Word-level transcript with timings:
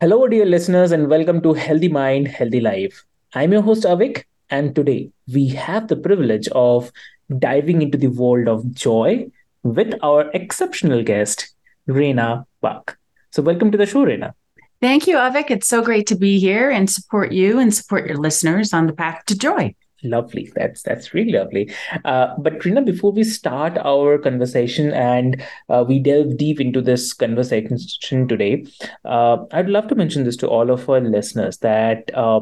Hello, 0.00 0.28
dear 0.28 0.46
listeners, 0.46 0.92
and 0.92 1.10
welcome 1.10 1.40
to 1.40 1.54
Healthy 1.54 1.88
Mind, 1.88 2.28
Healthy 2.28 2.60
Life. 2.60 3.04
I'm 3.34 3.50
your 3.50 3.62
host, 3.62 3.82
Avik, 3.82 4.22
and 4.48 4.72
today 4.72 5.10
we 5.34 5.48
have 5.48 5.88
the 5.88 5.96
privilege 5.96 6.46
of 6.52 6.92
diving 7.40 7.82
into 7.82 7.98
the 7.98 8.06
world 8.06 8.46
of 8.46 8.72
joy 8.72 9.28
with 9.64 9.92
our 10.04 10.30
exceptional 10.34 11.02
guest, 11.02 11.52
Reina 11.88 12.46
Bach. 12.60 12.96
So, 13.32 13.42
welcome 13.42 13.72
to 13.72 13.76
the 13.76 13.86
show, 13.86 14.04
Reina. 14.04 14.36
Thank 14.80 15.08
you, 15.08 15.16
Avik. 15.16 15.50
It's 15.50 15.66
so 15.66 15.82
great 15.82 16.06
to 16.06 16.14
be 16.14 16.38
here 16.38 16.70
and 16.70 16.88
support 16.88 17.32
you 17.32 17.58
and 17.58 17.74
support 17.74 18.06
your 18.06 18.18
listeners 18.18 18.72
on 18.72 18.86
the 18.86 18.92
path 18.92 19.24
to 19.26 19.36
joy. 19.36 19.74
Lovely. 20.04 20.50
That's 20.54 20.82
that's 20.82 21.12
really 21.12 21.32
lovely. 21.32 21.72
Uh, 22.04 22.28
but 22.38 22.64
Reina, 22.64 22.82
before 22.82 23.10
we 23.10 23.24
start 23.24 23.76
our 23.78 24.16
conversation 24.16 24.92
and 24.92 25.42
uh, 25.68 25.84
we 25.88 25.98
delve 25.98 26.36
deep 26.36 26.60
into 26.60 26.80
this 26.80 27.12
conversation 27.12 28.28
today, 28.28 28.64
uh, 29.04 29.38
I'd 29.50 29.68
love 29.68 29.88
to 29.88 29.96
mention 29.96 30.22
this 30.22 30.36
to 30.36 30.48
all 30.48 30.70
of 30.70 30.88
our 30.88 31.00
listeners 31.00 31.58
that 31.58 32.14
uh, 32.14 32.40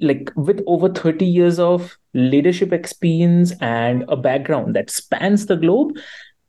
like 0.00 0.30
with 0.36 0.62
over 0.66 0.90
30 0.90 1.24
years 1.24 1.58
of 1.58 1.96
leadership 2.12 2.74
experience 2.74 3.54
and 3.62 4.04
a 4.08 4.16
background 4.16 4.76
that 4.76 4.90
spans 4.90 5.46
the 5.46 5.56
globe, 5.56 5.96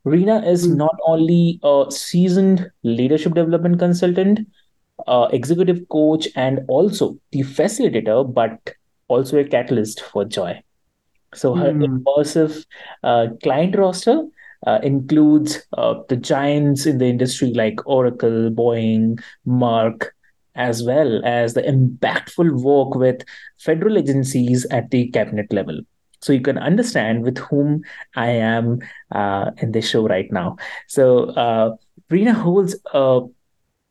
Reina 0.04 0.46
is 0.46 0.68
mm. 0.68 0.76
not 0.76 0.96
only 1.08 1.60
a 1.64 1.86
seasoned 1.90 2.70
leadership 2.84 3.34
development 3.34 3.80
consultant, 3.80 4.46
uh, 5.08 5.30
executive 5.32 5.88
coach, 5.88 6.28
and 6.36 6.66
also 6.68 7.18
the 7.32 7.44
facilitator, 7.44 8.32
but 8.34 8.74
also 9.14 9.40
a 9.40 9.44
catalyst 9.44 10.02
for 10.02 10.26
joy. 10.26 10.62
So 11.34 11.56
her 11.56 11.72
mm. 11.72 12.04
immersive 12.04 12.66
uh, 13.04 13.28
client 13.42 13.76
roster 13.76 14.24
uh, 14.66 14.80
includes 14.84 15.62
uh, 15.78 15.96
the 16.10 16.16
giants 16.16 16.86
in 16.86 16.98
the 16.98 17.08
industry 17.08 17.54
like 17.54 17.86
Oracle, 17.86 18.50
Boeing, 18.50 19.22
Merck, 19.48 20.08
as 20.56 20.84
well 20.84 21.22
as 21.26 21.54
the 21.54 21.64
impactful 21.64 22.62
work 22.62 22.96
with 22.96 23.24
federal 23.60 23.98
agencies 23.98 24.66
at 24.72 24.92
the 24.92 25.10
cabinet 25.10 25.52
level. 25.52 25.82
So 26.22 26.32
you 26.32 26.42
can 26.42 26.58
understand 26.58 27.24
with 27.24 27.38
whom 27.38 27.84
I 28.16 28.30
am 28.30 28.80
uh, 29.12 29.52
in 29.58 29.72
this 29.72 29.90
show 29.90 30.08
right 30.08 30.32
now. 30.32 30.56
So 30.88 31.26
uh, 31.32 31.76
Reina 32.10 32.34
holds 32.34 32.76
a 32.94 33.22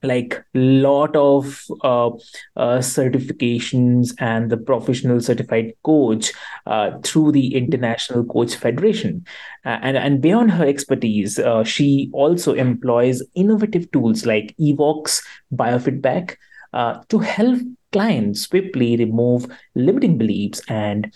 like 0.03 0.45
lot 0.55 1.15
of 1.17 1.65
uh, 1.83 2.09
uh, 2.57 2.79
certifications 2.79 4.15
and 4.19 4.51
the 4.51 4.57
professional 4.57 5.21
certified 5.21 5.73
coach 5.85 6.33
uh, 6.67 6.99
through 7.05 7.33
the 7.33 7.55
international 7.55 8.25
coach 8.25 8.55
federation. 8.55 9.25
Uh, 9.65 9.79
and 9.83 9.97
and 9.97 10.21
beyond 10.21 10.51
her 10.51 10.67
expertise 10.67 11.39
uh, 11.39 11.63
she 11.63 12.11
also 12.13 12.53
employs 12.55 13.23
innovative 13.35 13.91
tools 13.93 14.27
like 14.27 14.55
evox 14.59 15.23
biofeedback 15.55 16.37
uh, 16.73 17.01
to 17.09 17.19
help 17.19 17.61
clients 17.93 18.43
swiftly 18.43 18.97
remove 18.97 19.47
limiting 19.75 20.17
beliefs 20.19 20.63
and 20.69 21.15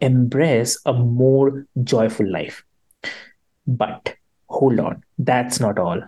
embrace 0.00 0.80
a 0.86 0.92
more 0.94 1.66
joyful 1.84 2.26
life. 2.30 2.64
But 3.66 4.16
hold 4.48 4.80
on 4.80 5.02
that's 5.18 5.60
not 5.60 5.78
all 5.78 6.00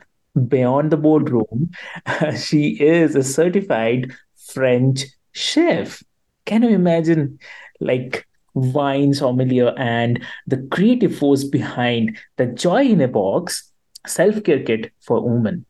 beyond 0.47 0.91
the 0.91 0.97
boardroom, 0.97 1.71
she 2.37 2.81
is 2.81 3.15
a 3.15 3.23
certified 3.23 4.13
French 4.37 5.05
chef. 5.33 6.03
Can 6.45 6.63
you 6.63 6.71
imagine, 6.71 7.39
like, 7.81 8.27
wine 8.55 9.15
sommelier 9.15 9.75
and 9.77 10.25
the 10.47 10.67
creative 10.71 11.17
force 11.17 11.45
behind 11.45 12.19
the 12.37 12.47
Joy 12.47 12.85
in 12.85 13.01
a 13.01 13.09
Box 13.09 13.71
self 14.07 14.43
care 14.45 14.63
kit 14.63 14.93
for 15.01 15.21
women? 15.23 15.65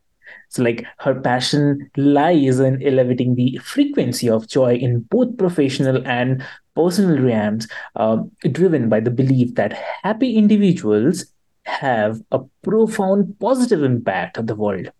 So, 0.50 0.62
like, 0.62 0.84
her 0.98 1.20
passion 1.20 1.90
lies 1.96 2.58
in 2.58 2.82
elevating 2.82 3.34
the 3.34 3.58
frequency 3.62 4.30
of 4.30 4.48
joy 4.48 4.76
in 4.76 5.00
both 5.10 5.36
professional 5.36 6.06
and 6.06 6.42
personal 6.74 7.18
realms, 7.18 7.68
uh, 7.96 8.18
driven 8.52 8.88
by 8.88 9.00
the 9.00 9.10
belief 9.10 9.54
that 9.56 9.74
happy 10.02 10.36
individuals 10.36 11.26
have 11.68 12.20
a 12.32 12.40
profound 12.62 13.38
positive 13.38 13.82
impact 13.82 14.38
on 14.38 14.46
the 14.46 14.54
world. 14.54 14.90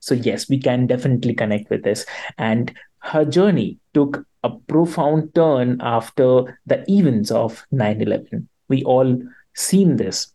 So, 0.00 0.14
yes, 0.14 0.48
we 0.48 0.58
can 0.58 0.86
definitely 0.86 1.34
connect 1.34 1.70
with 1.70 1.84
this. 1.84 2.04
And 2.36 2.74
her 2.98 3.24
journey 3.24 3.78
took 3.94 4.26
a 4.42 4.50
profound 4.50 5.34
turn 5.34 5.80
after 5.80 6.58
the 6.66 6.84
events 6.90 7.30
of 7.30 7.64
9 7.70 8.02
11. 8.02 8.48
We 8.68 8.82
all 8.84 9.22
seen 9.54 9.96
this 9.96 10.32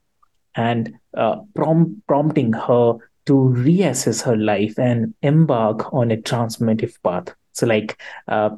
and 0.56 0.94
uh, 1.16 1.38
prom- 1.54 2.02
prompting 2.08 2.54
her 2.54 2.96
to 3.26 3.34
reassess 3.34 4.24
her 4.24 4.38
life 4.38 4.80
and 4.80 5.14
embark 5.22 5.94
on 5.94 6.12
a 6.12 6.18
transformative 6.18 6.94
path. 7.04 7.36
So, 7.52 7.68
like, 7.68 8.02
uh, 8.30 8.52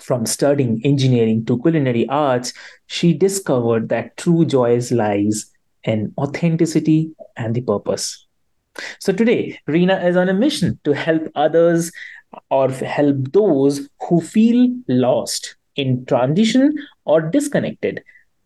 from 0.00 0.26
studying 0.26 0.80
engineering 0.84 1.44
to 1.46 1.60
culinary 1.60 2.08
arts, 2.08 2.52
she 2.86 3.12
discovered 3.12 3.88
that 3.88 4.16
true 4.16 4.44
joy 4.44 4.80
lies 4.92 5.50
in 5.84 6.12
authenticity 6.18 7.10
and 7.36 7.54
the 7.54 7.60
purpose. 7.60 8.26
So 9.00 9.12
today, 9.12 9.58
Reina 9.66 9.96
is 10.04 10.16
on 10.16 10.28
a 10.28 10.34
mission 10.34 10.78
to 10.84 10.92
help 10.92 11.22
others 11.34 11.90
or 12.50 12.70
help 12.70 13.32
those 13.32 13.88
who 14.08 14.20
feel 14.20 14.74
lost 14.88 15.56
in 15.76 16.04
transition 16.06 16.76
or 17.04 17.20
disconnected, 17.22 18.02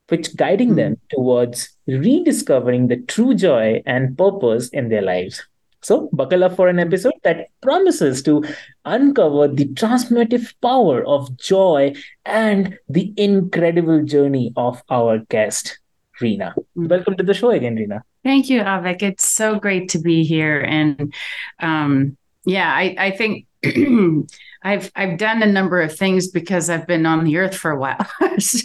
which 0.08 0.36
guiding 0.36 0.68
mm-hmm. 0.70 0.76
them 0.76 1.00
towards 1.10 1.76
rediscovering 1.86 2.88
the 2.88 2.98
true 2.98 3.34
joy 3.34 3.82
and 3.86 4.16
purpose 4.16 4.68
in 4.68 4.88
their 4.88 5.02
lives. 5.02 5.42
So, 5.84 6.08
buckle 6.12 6.44
up 6.44 6.54
for 6.54 6.68
an 6.68 6.78
episode 6.78 7.14
that 7.24 7.48
promises 7.60 8.22
to 8.22 8.44
uncover 8.84 9.48
the 9.48 9.66
transformative 9.66 10.54
power 10.62 11.04
of 11.04 11.36
joy 11.38 11.94
and 12.24 12.78
the 12.88 13.12
incredible 13.16 14.04
journey 14.04 14.52
of 14.56 14.80
our 14.90 15.18
guest. 15.28 15.80
Reina. 16.22 16.54
Welcome 16.74 17.16
to 17.16 17.22
the 17.22 17.34
show 17.34 17.50
again, 17.50 17.76
Reina. 17.76 18.04
Thank 18.24 18.48
you, 18.48 18.60
Avik. 18.60 19.02
It's 19.02 19.28
so 19.28 19.58
great 19.58 19.90
to 19.90 19.98
be 19.98 20.24
here. 20.24 20.60
And 20.60 21.12
um, 21.60 22.16
yeah, 22.44 22.72
I, 22.72 22.96
I 22.98 23.10
think 23.10 23.46
I've 24.62 24.90
I've 24.94 25.18
done 25.18 25.42
a 25.42 25.46
number 25.46 25.80
of 25.82 25.96
things 25.96 26.28
because 26.28 26.70
I've 26.70 26.86
been 26.86 27.04
on 27.04 27.24
the 27.24 27.36
earth 27.38 27.56
for 27.56 27.70
a 27.70 27.78
while. 27.78 28.06
so 28.38 28.64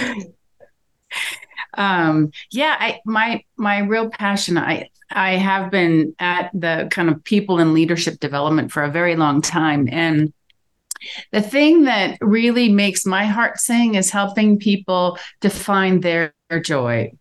um, 1.75 2.31
yeah, 2.51 2.77
I 2.79 3.01
my 3.05 3.43
my 3.57 3.79
real 3.79 4.11
passion, 4.11 4.59
I 4.59 4.91
I 5.11 5.37
have 5.37 5.71
been 5.71 6.15
at 6.19 6.51
the 6.53 6.89
kind 6.91 7.09
of 7.09 7.23
people 7.25 7.59
and 7.59 7.73
leadership 7.73 8.21
development 8.21 8.73
for 8.73 8.83
a 8.83 8.91
very 8.91 9.17
long 9.17 9.41
time. 9.41 9.89
And 9.91 10.33
the 11.33 11.43
thing 11.43 11.85
that 11.85 12.19
really 12.21 12.69
makes 12.69 13.07
my 13.07 13.27
heart 13.27 13.59
sing 13.59 13.95
is 13.95 14.11
helping 14.11 14.59
people 14.59 15.19
to 15.41 15.51
find 15.51 16.03
their, 16.03 16.35
their 16.49 16.61
joy. 16.61 17.13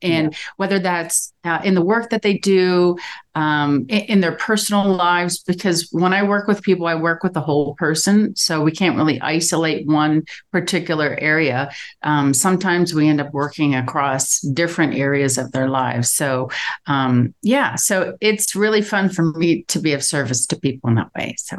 And 0.00 0.32
yeah. 0.32 0.38
whether 0.56 0.78
that's 0.78 1.32
uh, 1.44 1.60
in 1.64 1.74
the 1.74 1.84
work 1.84 2.10
that 2.10 2.22
they 2.22 2.38
do 2.38 2.96
um, 3.34 3.86
in, 3.88 4.00
in, 4.02 4.20
their 4.20 4.36
personal 4.36 4.94
lives 4.94 5.42
because 5.42 5.88
when 5.90 6.12
i 6.12 6.22
work 6.22 6.46
with 6.46 6.62
people 6.62 6.86
i 6.86 6.94
work 6.94 7.22
with 7.22 7.32
the 7.32 7.40
whole 7.40 7.74
person 7.74 8.34
so 8.36 8.62
we 8.62 8.70
can't 8.70 8.96
really 8.96 9.20
isolate 9.20 9.86
one 9.86 10.22
particular 10.52 11.16
area. 11.20 11.70
Um, 12.02 12.34
sometimes 12.34 12.94
we 12.94 13.08
end 13.08 13.20
up 13.20 13.32
working 13.32 13.74
across 13.74 14.40
different 14.40 14.94
areas 14.94 15.38
of 15.38 15.52
their 15.52 15.68
lives. 15.68 16.12
So 16.12 16.50
um, 16.86 17.34
yeah 17.42 17.74
so 17.74 18.16
it's 18.20 18.54
really 18.54 18.82
fun 18.82 19.08
for 19.08 19.24
me 19.32 19.64
to 19.64 19.80
be 19.80 19.94
of 19.94 20.04
service 20.04 20.46
to 20.46 20.56
people 20.56 20.90
in 20.90 20.96
that 20.96 21.10
way 21.16 21.34
so 21.38 21.58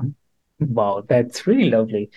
Wow, 0.60 1.06
that's 1.08 1.48
really 1.48 1.70
lovely. 1.70 2.10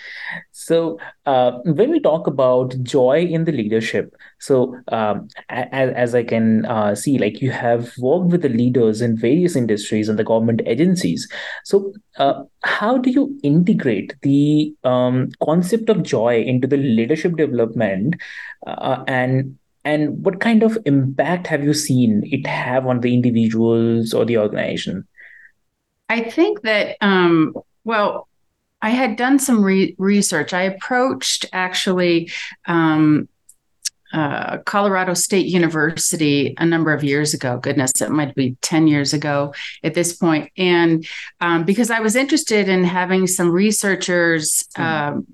So, 0.50 0.98
uh, 1.26 1.52
when 1.64 1.90
we 1.92 2.00
talk 2.00 2.26
about 2.26 2.74
joy 2.82 3.20
in 3.20 3.44
the 3.44 3.52
leadership, 3.52 4.16
so 4.40 4.76
um, 4.88 5.28
as, 5.48 5.92
as 5.94 6.14
I 6.16 6.24
can 6.24 6.66
uh, 6.66 6.96
see, 6.96 7.18
like 7.18 7.40
you 7.40 7.52
have 7.52 7.92
worked 7.98 8.32
with 8.32 8.42
the 8.42 8.48
leaders 8.48 9.00
in 9.00 9.16
various 9.16 9.54
industries 9.54 10.08
and 10.08 10.18
the 10.18 10.24
government 10.24 10.60
agencies. 10.66 11.28
So, 11.64 11.92
uh, 12.16 12.42
how 12.64 12.98
do 12.98 13.10
you 13.10 13.38
integrate 13.44 14.14
the 14.22 14.74
um, 14.82 15.30
concept 15.40 15.88
of 15.88 16.02
joy 16.02 16.42
into 16.42 16.66
the 16.66 16.78
leadership 16.78 17.36
development, 17.36 18.16
uh, 18.66 19.04
and 19.06 19.56
and 19.84 20.24
what 20.24 20.40
kind 20.40 20.64
of 20.64 20.76
impact 20.84 21.46
have 21.46 21.62
you 21.62 21.74
seen 21.74 22.24
it 22.26 22.44
have 22.48 22.88
on 22.88 23.00
the 23.00 23.14
individuals 23.14 24.12
or 24.12 24.24
the 24.24 24.38
organization? 24.38 25.06
I 26.08 26.22
think 26.22 26.62
that 26.62 26.96
um, 27.00 27.54
well 27.84 28.26
I 28.82 28.90
had 28.90 29.16
done 29.16 29.38
some 29.38 29.64
re- 29.64 29.94
research. 29.98 30.52
I 30.52 30.62
approached 30.62 31.46
actually 31.52 32.30
um, 32.66 33.28
uh, 34.12 34.58
Colorado 34.58 35.14
State 35.14 35.46
University 35.46 36.54
a 36.58 36.66
number 36.66 36.92
of 36.92 37.02
years 37.02 37.32
ago. 37.32 37.58
Goodness, 37.58 37.92
it 38.02 38.10
might 38.10 38.34
be 38.34 38.56
10 38.60 38.88
years 38.88 39.14
ago 39.14 39.54
at 39.82 39.94
this 39.94 40.14
point. 40.14 40.50
And 40.58 41.06
um, 41.40 41.64
because 41.64 41.90
I 41.90 42.00
was 42.00 42.16
interested 42.16 42.68
in 42.68 42.84
having 42.84 43.26
some 43.26 43.50
researchers. 43.50 44.64
Um, 44.76 45.26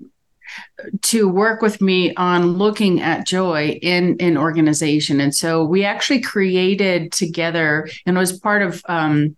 to 1.03 1.29
work 1.29 1.61
with 1.61 1.79
me 1.79 2.13
on 2.15 2.53
looking 2.53 3.01
at 3.01 3.27
joy 3.27 3.77
in 3.83 4.17
an 4.19 4.35
organization 4.35 5.21
and 5.21 5.33
so 5.33 5.63
we 5.63 5.85
actually 5.85 6.19
created 6.19 7.11
together 7.11 7.87
and 8.07 8.17
it 8.17 8.19
was 8.19 8.39
part 8.39 8.63
of 8.63 8.81
um, 8.89 9.37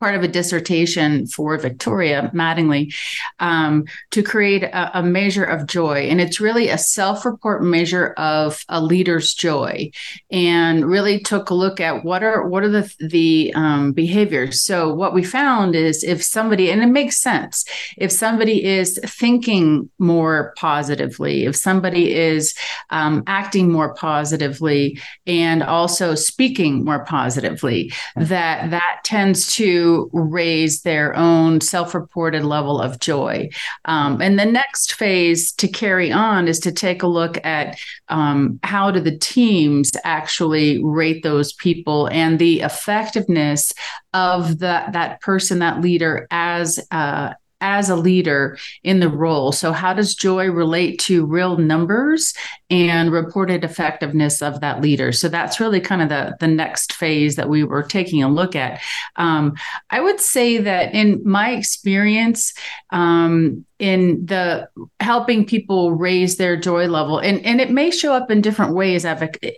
part 0.00 0.14
of 0.14 0.22
a 0.22 0.28
dissertation 0.28 1.26
for 1.26 1.56
Victoria 1.58 2.30
Mattingly 2.34 2.94
um, 3.38 3.84
to 4.10 4.22
create 4.22 4.62
a, 4.62 4.98
a, 4.98 5.02
measure 5.02 5.44
of 5.44 5.66
joy. 5.66 6.08
And 6.08 6.20
it's 6.20 6.40
really 6.40 6.68
a 6.68 6.78
self 6.78 7.24
report 7.24 7.62
measure 7.62 8.14
of 8.16 8.64
a 8.68 8.80
leader's 8.80 9.34
joy 9.34 9.90
and 10.30 10.86
really 10.86 11.20
took 11.20 11.50
a 11.50 11.54
look 11.54 11.80
at 11.80 12.04
what 12.04 12.22
are 12.22 12.48
what 12.48 12.62
are 12.62 12.68
the, 12.68 12.94
the 13.00 13.52
um, 13.54 13.92
behaviors. 13.92 14.62
So 14.62 14.92
what 14.92 15.14
we 15.14 15.22
found 15.24 15.74
is 15.74 16.02
if 16.04 16.22
somebody, 16.22 16.70
and 16.70 16.82
it 16.82 16.86
makes 16.86 17.20
sense, 17.20 17.64
if 17.96 18.12
somebody 18.12 18.64
is 18.64 18.98
thinking 19.04 19.90
more 19.98 20.54
positively, 20.56 21.44
if 21.44 21.56
somebody 21.56 22.14
is 22.14 22.54
um, 22.90 23.22
acting 23.26 23.70
more 23.70 23.94
positively 23.94 25.00
and 25.26 25.62
also 25.62 26.14
speaking 26.14 26.84
more 26.84 27.04
positively, 27.04 27.92
that 28.16 28.70
that 28.70 29.00
tends 29.04 29.54
to 29.54 29.81
raise 30.12 30.82
their 30.82 31.16
own 31.16 31.60
self 31.60 31.94
reported 31.94 32.44
level 32.44 32.80
of 32.80 33.00
joy. 33.00 33.48
Um, 33.84 34.20
and 34.20 34.38
the 34.38 34.44
next 34.44 34.94
phase 34.94 35.52
to 35.52 35.68
carry 35.68 36.12
on 36.12 36.48
is 36.48 36.58
to 36.60 36.72
take 36.72 37.02
a 37.02 37.06
look 37.06 37.38
at 37.44 37.78
um, 38.08 38.60
how 38.62 38.90
do 38.90 39.00
the 39.00 39.16
teams 39.18 39.90
actually 40.04 40.82
rate 40.82 41.22
those 41.22 41.52
people 41.52 42.08
and 42.08 42.38
the 42.38 42.60
effectiveness 42.60 43.72
of 44.12 44.58
the, 44.58 44.84
that 44.92 45.20
person, 45.20 45.60
that 45.60 45.80
leader 45.80 46.26
as 46.30 46.78
uh, 46.90 47.32
as 47.62 47.88
a 47.88 47.96
leader 47.96 48.58
in 48.82 49.00
the 49.00 49.08
role. 49.08 49.52
So, 49.52 49.72
how 49.72 49.94
does 49.94 50.14
joy 50.14 50.50
relate 50.50 50.98
to 51.00 51.24
real 51.24 51.56
numbers 51.56 52.34
and 52.68 53.10
reported 53.10 53.64
effectiveness 53.64 54.42
of 54.42 54.60
that 54.60 54.82
leader? 54.82 55.12
So, 55.12 55.28
that's 55.28 55.60
really 55.60 55.80
kind 55.80 56.02
of 56.02 56.08
the, 56.10 56.36
the 56.40 56.48
next 56.48 56.92
phase 56.92 57.36
that 57.36 57.48
we 57.48 57.64
were 57.64 57.82
taking 57.82 58.22
a 58.22 58.28
look 58.28 58.54
at. 58.54 58.82
Um, 59.16 59.54
I 59.88 60.00
would 60.00 60.20
say 60.20 60.58
that 60.58 60.92
in 60.92 61.22
my 61.24 61.52
experience, 61.52 62.52
um, 62.90 63.64
in 63.82 64.24
the 64.26 64.68
helping 65.00 65.44
people 65.44 65.92
raise 65.92 66.36
their 66.36 66.56
joy 66.56 66.86
level 66.86 67.18
and 67.18 67.44
and 67.44 67.60
it 67.60 67.68
may 67.68 67.90
show 67.90 68.12
up 68.12 68.30
in 68.30 68.40
different 68.40 68.76
ways 68.76 69.04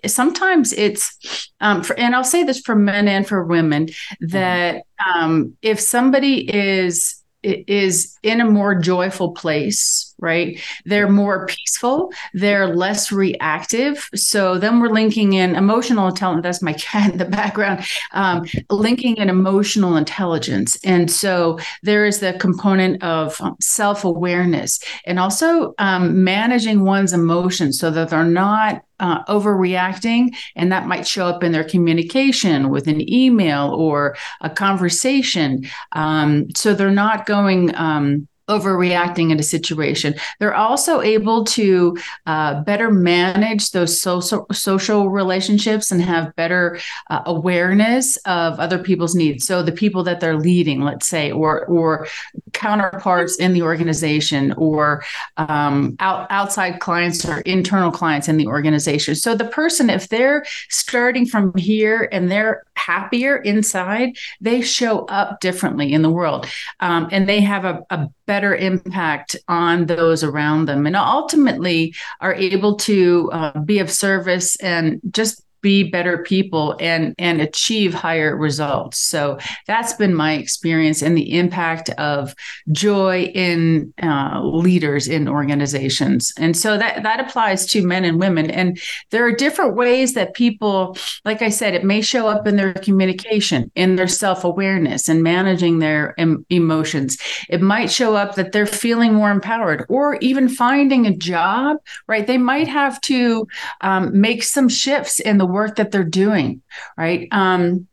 sometimes 0.06 0.72
it's 0.72 1.50
um, 1.60 1.82
for, 1.82 1.94
and 1.98 2.16
i'll 2.16 2.24
say 2.24 2.42
this 2.42 2.60
for 2.60 2.74
men 2.74 3.06
and 3.06 3.28
for 3.28 3.44
women 3.44 3.86
that 4.20 4.84
um, 5.14 5.54
if 5.60 5.78
somebody 5.78 6.38
is 6.54 7.22
is 7.44 8.18
in 8.22 8.40
a 8.40 8.50
more 8.50 8.74
joyful 8.74 9.32
place, 9.32 10.13
right? 10.18 10.60
They're 10.84 11.08
more 11.08 11.46
peaceful, 11.46 12.12
they're 12.32 12.74
less 12.74 13.12
reactive. 13.12 14.08
So 14.14 14.58
then 14.58 14.80
we're 14.80 14.90
linking 14.90 15.34
in 15.34 15.54
emotional 15.54 16.08
intelligence. 16.08 16.42
That's 16.42 16.62
my 16.62 16.72
cat 16.84 17.12
in 17.12 17.18
the 17.18 17.24
background, 17.24 17.84
um, 18.12 18.46
linking 18.70 19.16
in 19.16 19.28
emotional 19.28 19.96
intelligence. 19.96 20.78
And 20.84 21.10
so 21.10 21.58
there 21.82 22.06
is 22.06 22.20
the 22.20 22.34
component 22.34 23.02
of 23.02 23.40
self 23.60 24.04
awareness 24.04 24.78
and 25.06 25.18
also 25.18 25.74
um, 25.78 26.24
managing 26.24 26.84
one's 26.84 27.12
emotions 27.12 27.78
so 27.78 27.90
that 27.90 28.10
they're 28.10 28.24
not 28.24 28.82
uh, 29.00 29.24
overreacting, 29.24 30.34
and 30.56 30.70
that 30.72 30.86
might 30.86 31.06
show 31.06 31.26
up 31.26 31.42
in 31.42 31.52
their 31.52 31.64
communication 31.64 32.70
with 32.70 32.86
an 32.86 33.12
email 33.12 33.74
or 33.74 34.16
a 34.40 34.50
conversation. 34.50 35.64
Um, 35.92 36.46
so 36.54 36.74
they're 36.74 36.90
not 36.90 37.26
going. 37.26 37.74
Um, 37.76 38.28
overreacting 38.48 39.30
in 39.30 39.38
a 39.38 39.42
situation. 39.42 40.14
They're 40.38 40.54
also 40.54 41.00
able 41.00 41.44
to 41.44 41.96
uh, 42.26 42.62
better 42.62 42.90
manage 42.90 43.70
those 43.70 44.00
social 44.00 44.46
social 44.52 45.08
relationships 45.08 45.90
and 45.90 46.02
have 46.02 46.34
better 46.36 46.78
uh, 47.10 47.22
awareness 47.26 48.16
of 48.26 48.60
other 48.60 48.78
people's 48.78 49.14
needs. 49.14 49.46
So 49.46 49.62
the 49.62 49.72
people 49.72 50.02
that 50.04 50.20
they're 50.20 50.38
leading, 50.38 50.82
let's 50.82 51.06
say, 51.06 51.30
or 51.30 51.64
or 51.66 52.06
counterparts 52.52 53.36
in 53.36 53.52
the 53.54 53.62
organization, 53.62 54.52
or 54.52 55.04
um, 55.36 55.96
out, 56.00 56.26
outside 56.30 56.80
clients 56.80 57.24
or 57.24 57.40
internal 57.40 57.90
clients 57.90 58.28
in 58.28 58.36
the 58.36 58.46
organization. 58.46 59.14
So 59.14 59.34
the 59.34 59.46
person, 59.46 59.90
if 59.90 60.08
they're 60.08 60.44
starting 60.68 61.26
from 61.26 61.54
here 61.56 62.08
and 62.12 62.30
they're 62.30 62.64
happier 62.74 63.36
inside, 63.36 64.16
they 64.40 64.60
show 64.60 65.06
up 65.06 65.40
differently 65.40 65.92
in 65.92 66.02
the 66.02 66.10
world, 66.10 66.46
um, 66.80 67.08
and 67.10 67.26
they 67.28 67.40
have 67.40 67.64
a, 67.64 67.82
a 67.90 68.08
better 68.26 68.33
impact 68.54 69.36
on 69.48 69.86
those 69.86 70.24
around 70.24 70.66
them 70.66 70.86
and 70.86 70.96
ultimately 70.96 71.94
are 72.20 72.34
able 72.34 72.76
to 72.76 73.30
uh, 73.32 73.58
be 73.60 73.78
of 73.78 73.90
service 73.90 74.56
and 74.56 75.00
just 75.10 75.42
be 75.64 75.82
better 75.82 76.22
people 76.22 76.76
and 76.78 77.14
and 77.18 77.40
achieve 77.40 77.94
higher 77.94 78.36
results. 78.36 78.98
So 78.98 79.38
that's 79.66 79.94
been 79.94 80.14
my 80.14 80.34
experience 80.34 81.02
and 81.02 81.16
the 81.16 81.38
impact 81.38 81.88
of 81.90 82.34
joy 82.70 83.32
in 83.34 83.92
uh, 84.02 84.42
leaders 84.44 85.08
in 85.08 85.26
organizations. 85.26 86.32
And 86.38 86.54
so 86.54 86.76
that 86.76 87.02
that 87.02 87.18
applies 87.18 87.64
to 87.72 87.84
men 87.84 88.04
and 88.04 88.20
women. 88.20 88.50
And 88.50 88.78
there 89.10 89.26
are 89.26 89.32
different 89.32 89.74
ways 89.74 90.12
that 90.14 90.34
people 90.34 90.96
like 91.24 91.40
i 91.40 91.48
said 91.48 91.74
it 91.74 91.84
may 91.84 92.00
show 92.02 92.26
up 92.28 92.46
in 92.46 92.56
their 92.56 92.74
communication 92.74 93.70
in 93.74 93.96
their 93.96 94.08
self-awareness 94.08 95.08
and 95.08 95.22
managing 95.22 95.78
their 95.78 96.14
em- 96.20 96.44
emotions. 96.50 97.16
It 97.48 97.62
might 97.62 97.90
show 97.90 98.14
up 98.14 98.34
that 98.34 98.52
they're 98.52 98.66
feeling 98.66 99.14
more 99.14 99.30
empowered 99.30 99.86
or 99.88 100.16
even 100.16 100.48
finding 100.48 101.06
a 101.06 101.16
job 101.16 101.78
right? 102.06 102.26
They 102.26 102.38
might 102.38 102.68
have 102.68 103.00
to 103.02 103.46
um, 103.80 104.20
make 104.20 104.42
some 104.42 104.68
shifts 104.68 105.20
in 105.20 105.38
the 105.38 105.46
work 105.54 105.76
that 105.76 105.90
they're 105.90 106.04
doing, 106.04 106.62
right? 106.98 107.28
Um, 107.30 107.86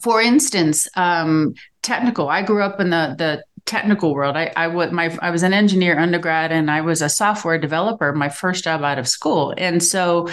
for 0.00 0.20
instance, 0.20 0.88
um, 0.96 1.54
technical. 1.82 2.28
I 2.28 2.42
grew 2.42 2.62
up 2.62 2.80
in 2.80 2.90
the 2.90 3.14
the 3.16 3.44
technical 3.66 4.14
world. 4.14 4.36
I, 4.36 4.52
I 4.56 4.66
was 4.66 4.92
my 4.92 5.16
I 5.22 5.30
was 5.30 5.42
an 5.42 5.54
engineer 5.54 5.98
undergrad 5.98 6.52
and 6.52 6.70
I 6.70 6.82
was 6.82 7.00
a 7.00 7.08
software 7.08 7.58
developer 7.58 8.12
my 8.12 8.28
first 8.28 8.64
job 8.64 8.82
out 8.82 8.98
of 8.98 9.08
school. 9.08 9.54
And 9.56 9.82
so 9.82 10.28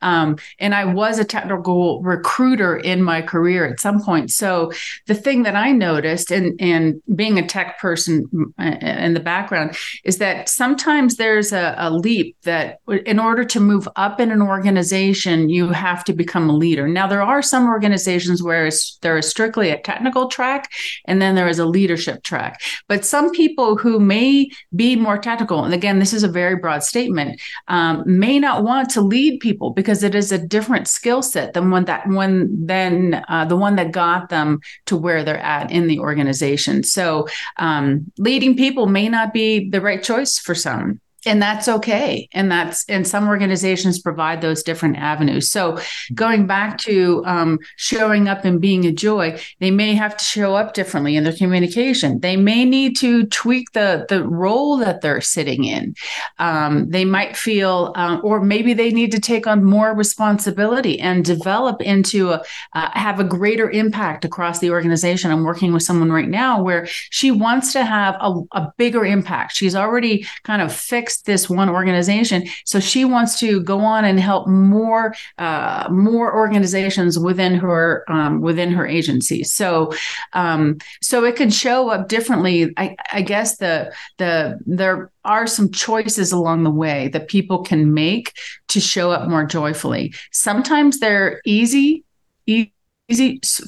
um, 0.00 0.36
and 0.58 0.74
I 0.74 0.84
was 0.84 1.18
a 1.18 1.24
technical 1.24 2.02
recruiter 2.02 2.76
in 2.76 3.02
my 3.02 3.22
career 3.22 3.64
at 3.66 3.78
some 3.78 4.02
point. 4.02 4.30
So 4.32 4.72
the 5.06 5.14
thing 5.14 5.44
that 5.44 5.54
I 5.54 5.70
noticed 5.70 6.32
and 6.32 6.60
and 6.60 7.00
being 7.14 7.38
a 7.38 7.46
tech 7.46 7.78
person 7.78 8.28
uh, 8.58 8.64
in 8.64 9.14
the 9.14 9.20
background 9.20 9.76
is 10.04 10.18
that 10.18 10.48
sometimes 10.48 11.16
there's 11.16 11.52
a, 11.52 11.74
a 11.78 11.90
leap 11.90 12.36
that 12.42 12.80
in 13.06 13.20
order 13.20 13.44
to 13.44 13.60
move 13.60 13.88
up 13.94 14.18
in 14.18 14.32
an 14.32 14.42
organization, 14.42 15.48
you 15.48 15.68
have 15.68 16.02
to 16.04 16.12
become 16.12 16.50
a 16.50 16.56
leader. 16.56 16.88
Now 16.88 17.06
there 17.06 17.22
are 17.22 17.42
some 17.42 17.68
organizations 17.68 18.42
where 18.42 18.68
there 19.02 19.16
is 19.16 19.28
strictly 19.28 19.70
a 19.70 19.80
technical 19.80 20.26
track 20.26 20.70
and 21.04 21.22
then 21.22 21.36
there 21.36 21.48
is 21.48 21.60
a 21.60 21.66
leadership 21.66 22.24
track. 22.24 22.60
But 22.88 23.04
some 23.04 23.30
people 23.30 23.76
who 23.76 24.00
may 24.00 24.50
be 24.74 24.96
more 24.96 25.18
tactical, 25.18 25.64
and 25.64 25.74
again, 25.74 25.98
this 25.98 26.12
is 26.12 26.22
a 26.22 26.28
very 26.28 26.56
broad 26.56 26.82
statement, 26.82 27.40
um, 27.68 28.02
may 28.06 28.38
not 28.38 28.64
want 28.64 28.90
to 28.90 29.00
lead 29.00 29.40
people 29.40 29.70
because 29.70 30.02
it 30.02 30.14
is 30.14 30.32
a 30.32 30.38
different 30.38 30.88
skill 30.88 31.22
set 31.22 31.52
than 31.52 31.70
one 31.70 31.84
that 31.84 32.06
one 32.06 32.66
than 32.66 33.22
uh, 33.28 33.44
the 33.44 33.56
one 33.56 33.76
that 33.76 33.92
got 33.92 34.28
them 34.28 34.60
to 34.86 34.96
where 34.96 35.22
they're 35.22 35.38
at 35.38 35.70
in 35.70 35.86
the 35.86 35.98
organization. 35.98 36.82
So 36.82 37.26
um, 37.58 38.10
leading 38.18 38.56
people 38.56 38.86
may 38.86 39.08
not 39.08 39.32
be 39.32 39.68
the 39.68 39.80
right 39.80 40.02
choice 40.02 40.38
for 40.38 40.54
some. 40.54 41.00
And 41.24 41.40
that's 41.40 41.68
okay. 41.68 42.28
And 42.32 42.50
that's 42.50 42.84
and 42.88 43.06
some 43.06 43.28
organizations 43.28 44.00
provide 44.00 44.40
those 44.40 44.62
different 44.62 44.96
avenues. 44.96 45.50
So 45.50 45.78
going 46.14 46.46
back 46.46 46.78
to 46.78 47.22
um, 47.26 47.58
showing 47.76 48.28
up 48.28 48.44
and 48.44 48.60
being 48.60 48.84
a 48.86 48.92
joy 48.92 49.40
they 49.60 49.70
may 49.70 49.94
have 49.94 50.16
to 50.16 50.24
show 50.24 50.54
up 50.54 50.74
differently 50.74 51.16
in 51.16 51.24
their 51.24 51.32
communication. 51.32 52.20
They 52.20 52.36
may 52.36 52.64
need 52.64 52.96
to 52.98 53.26
tweak 53.26 53.72
the 53.72 54.06
the 54.08 54.26
role 54.26 54.76
that 54.78 55.00
they're 55.00 55.20
sitting 55.20 55.64
in. 55.64 55.94
Um, 56.38 56.90
they 56.90 57.04
might 57.04 57.36
feel 57.36 57.92
um, 57.94 58.20
or 58.24 58.40
maybe 58.40 58.74
they 58.74 58.90
need 58.90 59.12
to 59.12 59.20
take 59.20 59.46
on 59.46 59.64
more 59.64 59.94
responsibility 59.94 60.98
and 61.00 61.24
develop 61.24 61.80
into 61.82 62.32
a 62.32 62.42
uh, 62.74 62.90
have 62.92 63.20
a 63.20 63.24
greater 63.24 63.70
impact 63.70 64.24
across 64.24 64.58
the 64.58 64.70
organization. 64.70 65.30
I'm 65.30 65.44
working 65.44 65.72
with 65.72 65.82
someone 65.82 66.10
right 66.10 66.28
now 66.28 66.62
where 66.62 66.86
she 66.86 67.30
wants 67.30 67.72
to 67.72 67.84
have 67.84 68.16
a, 68.20 68.40
a 68.52 68.72
bigger 68.76 69.04
impact. 69.04 69.54
She's 69.54 69.74
already 69.74 70.26
kind 70.42 70.62
of 70.62 70.72
fixed 70.72 71.11
this 71.20 71.50
one 71.50 71.68
organization. 71.68 72.46
So 72.64 72.80
she 72.80 73.04
wants 73.04 73.38
to 73.40 73.60
go 73.62 73.80
on 73.80 74.04
and 74.04 74.18
help 74.18 74.48
more 74.48 75.14
uh, 75.38 75.88
more 75.90 76.34
organizations 76.34 77.18
within 77.18 77.54
her 77.56 78.04
um, 78.08 78.40
within 78.40 78.72
her 78.72 78.86
agency. 78.86 79.44
So 79.44 79.92
um, 80.32 80.78
so 81.00 81.24
it 81.24 81.36
can 81.36 81.50
show 81.50 81.90
up 81.90 82.08
differently. 82.08 82.72
I, 82.76 82.96
I 83.12 83.22
guess 83.22 83.58
the 83.58 83.92
the 84.18 84.58
there 84.66 85.10
are 85.24 85.46
some 85.46 85.70
choices 85.70 86.32
along 86.32 86.64
the 86.64 86.70
way 86.70 87.08
that 87.08 87.28
people 87.28 87.62
can 87.62 87.92
make 87.94 88.32
to 88.68 88.80
show 88.80 89.10
up 89.10 89.28
more 89.28 89.44
joyfully. 89.44 90.14
Sometimes 90.32 90.98
they're 90.98 91.40
easy. 91.44 92.04
easy 92.46 92.72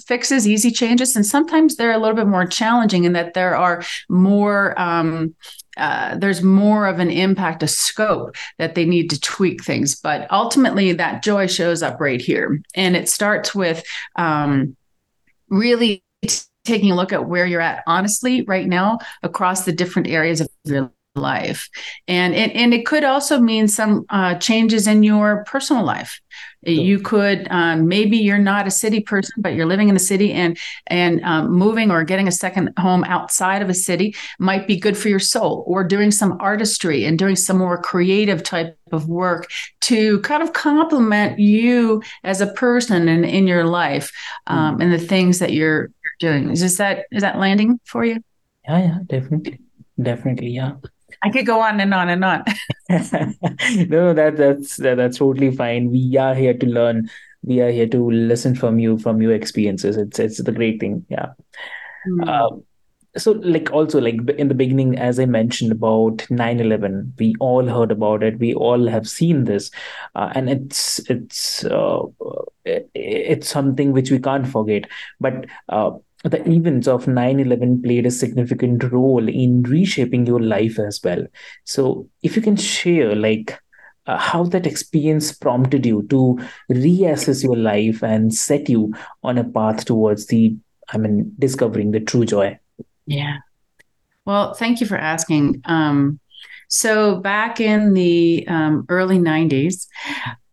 fixes, 0.07 0.49
easy 0.49 0.71
changes, 0.71 1.17
and 1.17 1.27
sometimes 1.27 1.77
they're 1.77 1.93
a 1.93 1.99
little 1.99 2.17
bit 2.17 2.27
more 2.27 2.47
challenging 2.47 3.05
in 3.05 3.13
that 3.13 3.35
there 3.35 3.55
are 3.55 3.85
more 4.09 4.79
um, 4.81 5.35
uh, 5.77 6.17
there's 6.17 6.43
more 6.43 6.87
of 6.87 6.99
an 6.99 7.11
impact, 7.11 7.63
a 7.63 7.69
scope 7.69 8.37
that 8.59 8.75
they 8.75 8.85
need 8.85 9.11
to 9.11 9.21
tweak 9.21 9.65
things. 9.65 9.95
But 9.95 10.31
ultimately, 10.31 10.93
that 10.93 11.23
joy 11.23 11.47
shows 11.47 11.83
up 11.83 12.01
right 12.01 12.21
here. 12.21 12.61
And 12.75 12.97
it 12.97 13.09
starts 13.09 13.55
with 13.55 13.85
um, 14.17 14.77
really 15.49 16.03
t- 16.23 16.41
taking 16.65 16.91
a 16.91 16.97
look 16.97 17.13
at 17.13 17.29
where 17.29 17.47
you're 17.47 17.61
at 17.61 17.83
honestly 17.87 18.43
right 18.43 18.67
now 18.67 18.99
across 19.23 19.65
the 19.65 19.73
different 19.73 20.09
areas 20.09 20.41
of 20.41 20.49
your 20.65 20.91
life 21.15 21.69
and 22.09 22.35
it, 22.35 22.51
and 22.55 22.75
it 22.75 22.85
could 22.87 23.05
also 23.05 23.39
mean 23.39 23.69
some 23.69 24.05
uh, 24.11 24.35
changes 24.37 24.87
in 24.87 25.03
your 25.03 25.45
personal 25.45 25.85
life 25.85 26.21
you 26.67 26.99
could 26.99 27.47
um, 27.51 27.89
maybe 27.89 28.17
you're 28.17 28.39
not 28.39 28.67
a 28.67 28.71
city 28.71 29.01
person, 29.01 29.35
but 29.39 29.55
you're 29.55 29.67
living 29.67 29.89
in 29.89 29.97
a 29.97 30.01
city, 30.01 30.33
and 30.33 30.59
and 30.87 31.23
um, 31.23 31.51
moving 31.51 31.91
or 31.91 32.05
getting 32.05 32.29
a 32.29 32.33
second 32.33 32.73
home 32.79 33.05
outside 33.05 33.63
of 33.63 33.69
a 33.69 33.75
city 33.75 34.15
might 34.39 34.67
be 34.67 34.77
good 34.77 34.97
for 34.97 35.09
your 35.09 35.19
soul. 35.19 35.65
Or 35.67 35.85
doing 35.85 36.11
some 36.11 36.37
artistry 36.41 37.05
and 37.05 37.19
doing 37.19 37.37
some 37.37 37.59
more 37.59 37.81
creative 37.81 38.43
type 38.43 38.79
of 38.93 39.09
work 39.09 39.51
to 39.83 40.21
kind 40.21 40.43
of 40.43 40.53
complement 40.53 41.39
you 41.39 42.03
as 42.23 42.41
a 42.41 42.53
person 42.53 43.09
and 43.09 43.25
in 43.25 43.47
your 43.47 43.65
life 43.65 44.13
um, 44.47 44.75
mm-hmm. 44.75 44.83
and 44.83 44.93
the 44.93 44.99
things 44.99 45.39
that 45.41 45.53
you're, 45.53 45.91
you're 46.21 46.33
doing. 46.33 46.51
Is 46.51 46.77
that 46.79 47.07
is 47.13 47.23
that 47.23 47.39
landing 47.39 47.81
for 47.85 48.05
you? 48.05 48.23
Yeah, 48.67 48.79
yeah, 48.79 48.99
definitely, 49.07 49.61
definitely, 50.01 50.51
yeah. 50.51 50.73
I 51.23 51.31
could 51.31 51.47
go 51.47 51.61
on 51.61 51.81
and 51.81 51.95
on 51.95 52.09
and 52.09 52.25
on. 52.25 52.45
no, 53.89 54.13
that 54.15 54.35
that's 54.37 54.77
that, 54.79 54.97
that's 54.97 55.19
totally 55.19 55.55
fine. 55.55 55.91
We 55.91 56.17
are 56.17 56.35
here 56.35 56.55
to 56.55 56.67
learn. 56.67 57.11
We 57.43 57.61
are 57.61 57.71
here 57.71 57.89
to 57.89 58.11
listen 58.11 58.55
from 58.55 58.79
you, 58.79 58.99
from 58.99 59.21
your 59.23 59.33
experiences. 59.33 59.97
It's 59.97 60.19
it's 60.19 60.43
the 60.43 60.53
great 60.53 60.81
thing. 60.81 61.05
Yeah. 61.09 61.33
Mm. 62.09 62.29
Uh, 62.29 62.57
so 63.17 63.33
like 63.33 63.71
also 63.73 64.01
like 64.01 64.17
in 64.39 64.49
the 64.49 64.55
beginning 64.55 64.99
as 64.99 65.19
i 65.21 65.25
mentioned 65.25 65.71
about 65.71 66.17
9-11 66.31 67.13
we 67.19 67.35
all 67.39 67.67
heard 67.67 67.93
about 67.93 68.23
it 68.23 68.39
we 68.39 68.55
all 68.55 68.87
have 68.87 69.09
seen 69.09 69.45
this 69.45 69.71
uh, 70.15 70.33
and 70.35 70.51
it's 70.51 70.99
it's 71.11 71.65
uh, 71.65 72.01
it's 72.65 73.49
something 73.49 73.93
which 73.93 74.11
we 74.11 74.19
can't 74.19 74.49
forget 74.49 74.87
but 75.21 75.47
uh, 75.69 75.93
the 76.25 76.49
events 76.49 76.89
of 76.89 77.05
9-11 77.05 77.85
played 77.85 78.07
a 78.07 78.11
significant 78.11 78.91
role 78.91 79.29
in 79.29 79.63
reshaping 79.63 80.27
your 80.27 80.41
life 80.41 80.79
as 80.79 81.01
well. 81.05 81.27
So 81.65 82.09
if 82.23 82.35
you 82.35 82.43
can 82.43 82.57
share 82.57 83.15
like 83.15 83.61
uh, 84.07 84.17
how 84.19 84.45
that 84.45 84.67
experience 84.67 85.33
prompted 85.33 85.85
you 85.85 86.07
to 86.09 86.39
reassess 86.71 87.43
your 87.43 87.57
life 87.57 88.03
and 88.03 88.35
set 88.35 88.69
you 88.69 88.93
on 89.23 89.39
a 89.39 89.45
path 89.45 89.85
towards 89.85 90.27
the 90.27 90.55
i 90.91 90.99
mean 90.99 91.35
discovering 91.39 91.91
the 91.91 92.01
true 92.01 92.25
joy? 92.25 92.59
Yeah. 93.07 93.39
Well 94.25 94.55
thank 94.55 94.81
you 94.81 94.87
for 94.87 94.97
asking. 94.97 95.63
Um, 95.65 96.21
so 96.69 97.17
back 97.17 97.61
in 97.61 97.93
the 97.95 98.47
um, 98.49 98.87
early 98.89 99.19
90s 99.19 99.87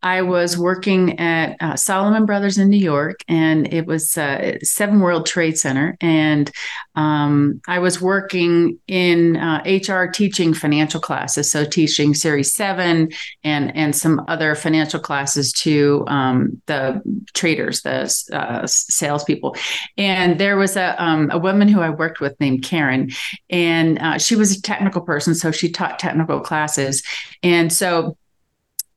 I 0.03 0.23
was 0.23 0.57
working 0.57 1.19
at 1.19 1.55
uh, 1.59 1.75
Salomon 1.75 2.25
Brothers 2.25 2.57
in 2.57 2.69
New 2.69 2.77
York, 2.77 3.19
and 3.27 3.71
it 3.71 3.85
was 3.85 4.17
uh, 4.17 4.57
Seven 4.63 4.99
World 4.99 5.25
Trade 5.25 5.57
Center. 5.57 5.95
And 6.01 6.51
um, 6.95 7.61
I 7.67 7.79
was 7.79 8.01
working 8.01 8.79
in 8.87 9.37
uh, 9.37 9.63
HR 9.65 10.05
teaching 10.05 10.53
financial 10.53 10.99
classes, 10.99 11.51
so 11.51 11.65
teaching 11.65 12.13
Series 12.13 12.53
Seven 12.53 13.11
and 13.43 13.75
and 13.75 13.95
some 13.95 14.23
other 14.27 14.55
financial 14.55 14.99
classes 14.99 15.53
to 15.53 16.03
um, 16.07 16.61
the 16.65 17.01
traders, 17.33 17.81
the 17.81 18.11
uh, 18.33 18.65
salespeople. 18.65 19.55
And 19.97 20.39
there 20.39 20.57
was 20.57 20.75
a 20.75 21.01
um, 21.01 21.29
a 21.31 21.37
woman 21.37 21.67
who 21.67 21.81
I 21.81 21.91
worked 21.91 22.19
with 22.19 22.39
named 22.39 22.63
Karen, 22.63 23.11
and 23.49 23.99
uh, 23.99 24.17
she 24.17 24.35
was 24.35 24.57
a 24.57 24.61
technical 24.61 25.01
person, 25.01 25.35
so 25.35 25.51
she 25.51 25.69
taught 25.71 25.99
technical 25.99 26.39
classes. 26.39 27.03
And 27.43 27.71
so 27.71 28.17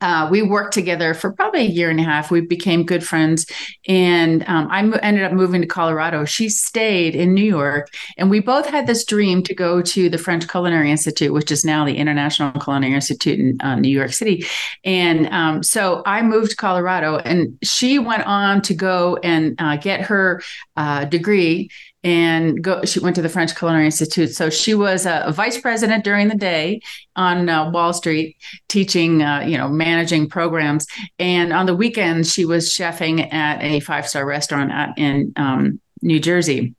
uh, 0.04 0.28
we 0.30 0.42
worked 0.42 0.74
together 0.74 1.14
for 1.14 1.32
probably 1.32 1.60
a 1.60 1.70
year 1.70 1.88
and 1.88 1.98
a 1.98 2.02
half. 2.02 2.30
We 2.30 2.42
became 2.42 2.84
good 2.84 3.02
friends, 3.02 3.46
and 3.88 4.44
um, 4.46 4.68
I 4.70 4.80
ended 5.02 5.24
up 5.24 5.32
moving 5.32 5.62
to 5.62 5.66
Colorado. 5.66 6.26
She 6.26 6.50
stayed 6.50 7.16
in 7.16 7.32
New 7.32 7.42
York, 7.42 7.88
and 8.18 8.28
we 8.28 8.40
both 8.40 8.66
had 8.66 8.86
this 8.86 9.06
dream 9.06 9.42
to 9.44 9.54
go 9.54 9.80
to 9.80 10.10
the 10.10 10.18
French 10.18 10.46
Culinary 10.46 10.90
Institute, 10.90 11.32
which 11.32 11.50
is 11.50 11.64
now 11.64 11.86
the 11.86 11.96
International 11.96 12.52
Culinary 12.52 12.92
Institute 12.92 13.40
in 13.40 13.56
uh, 13.62 13.76
New 13.76 13.88
York 13.88 14.12
City. 14.12 14.44
And 14.84 15.26
um, 15.28 15.62
so 15.62 16.02
I 16.04 16.20
moved 16.20 16.50
to 16.50 16.56
Colorado, 16.56 17.16
and 17.16 17.56
she 17.62 17.98
went 17.98 18.26
on 18.26 18.60
to 18.60 18.74
go 18.74 19.16
and 19.22 19.54
uh, 19.58 19.78
get 19.78 20.02
her 20.02 20.42
uh, 20.76 21.06
degree 21.06 21.70
and 22.04 22.62
go 22.62 22.84
she 22.84 23.00
went 23.00 23.16
to 23.16 23.22
the 23.22 23.28
french 23.28 23.56
culinary 23.56 23.86
institute. 23.86 24.34
So 24.34 24.50
she 24.50 24.74
was 24.74 25.06
a, 25.06 25.24
a 25.26 25.32
vice 25.32 25.58
president 25.58 26.04
during 26.04 26.28
the 26.28 26.36
day 26.36 26.82
on 27.16 27.48
uh, 27.48 27.70
wall 27.70 27.92
street 27.94 28.36
teaching 28.68 29.22
uh, 29.22 29.40
you 29.40 29.56
know 29.56 29.68
managing 29.68 30.28
programs. 30.28 30.86
And 31.18 31.52
on 31.52 31.66
the 31.66 31.74
weekends 31.74 32.32
she 32.32 32.44
was 32.44 32.70
chefing 32.70 33.32
at 33.32 33.62
a 33.62 33.80
five 33.80 34.06
star 34.06 34.24
restaurant 34.26 34.70
at, 34.70 34.96
in 34.98 35.32
um, 35.36 35.80
new 36.02 36.20
jersey 36.20 36.74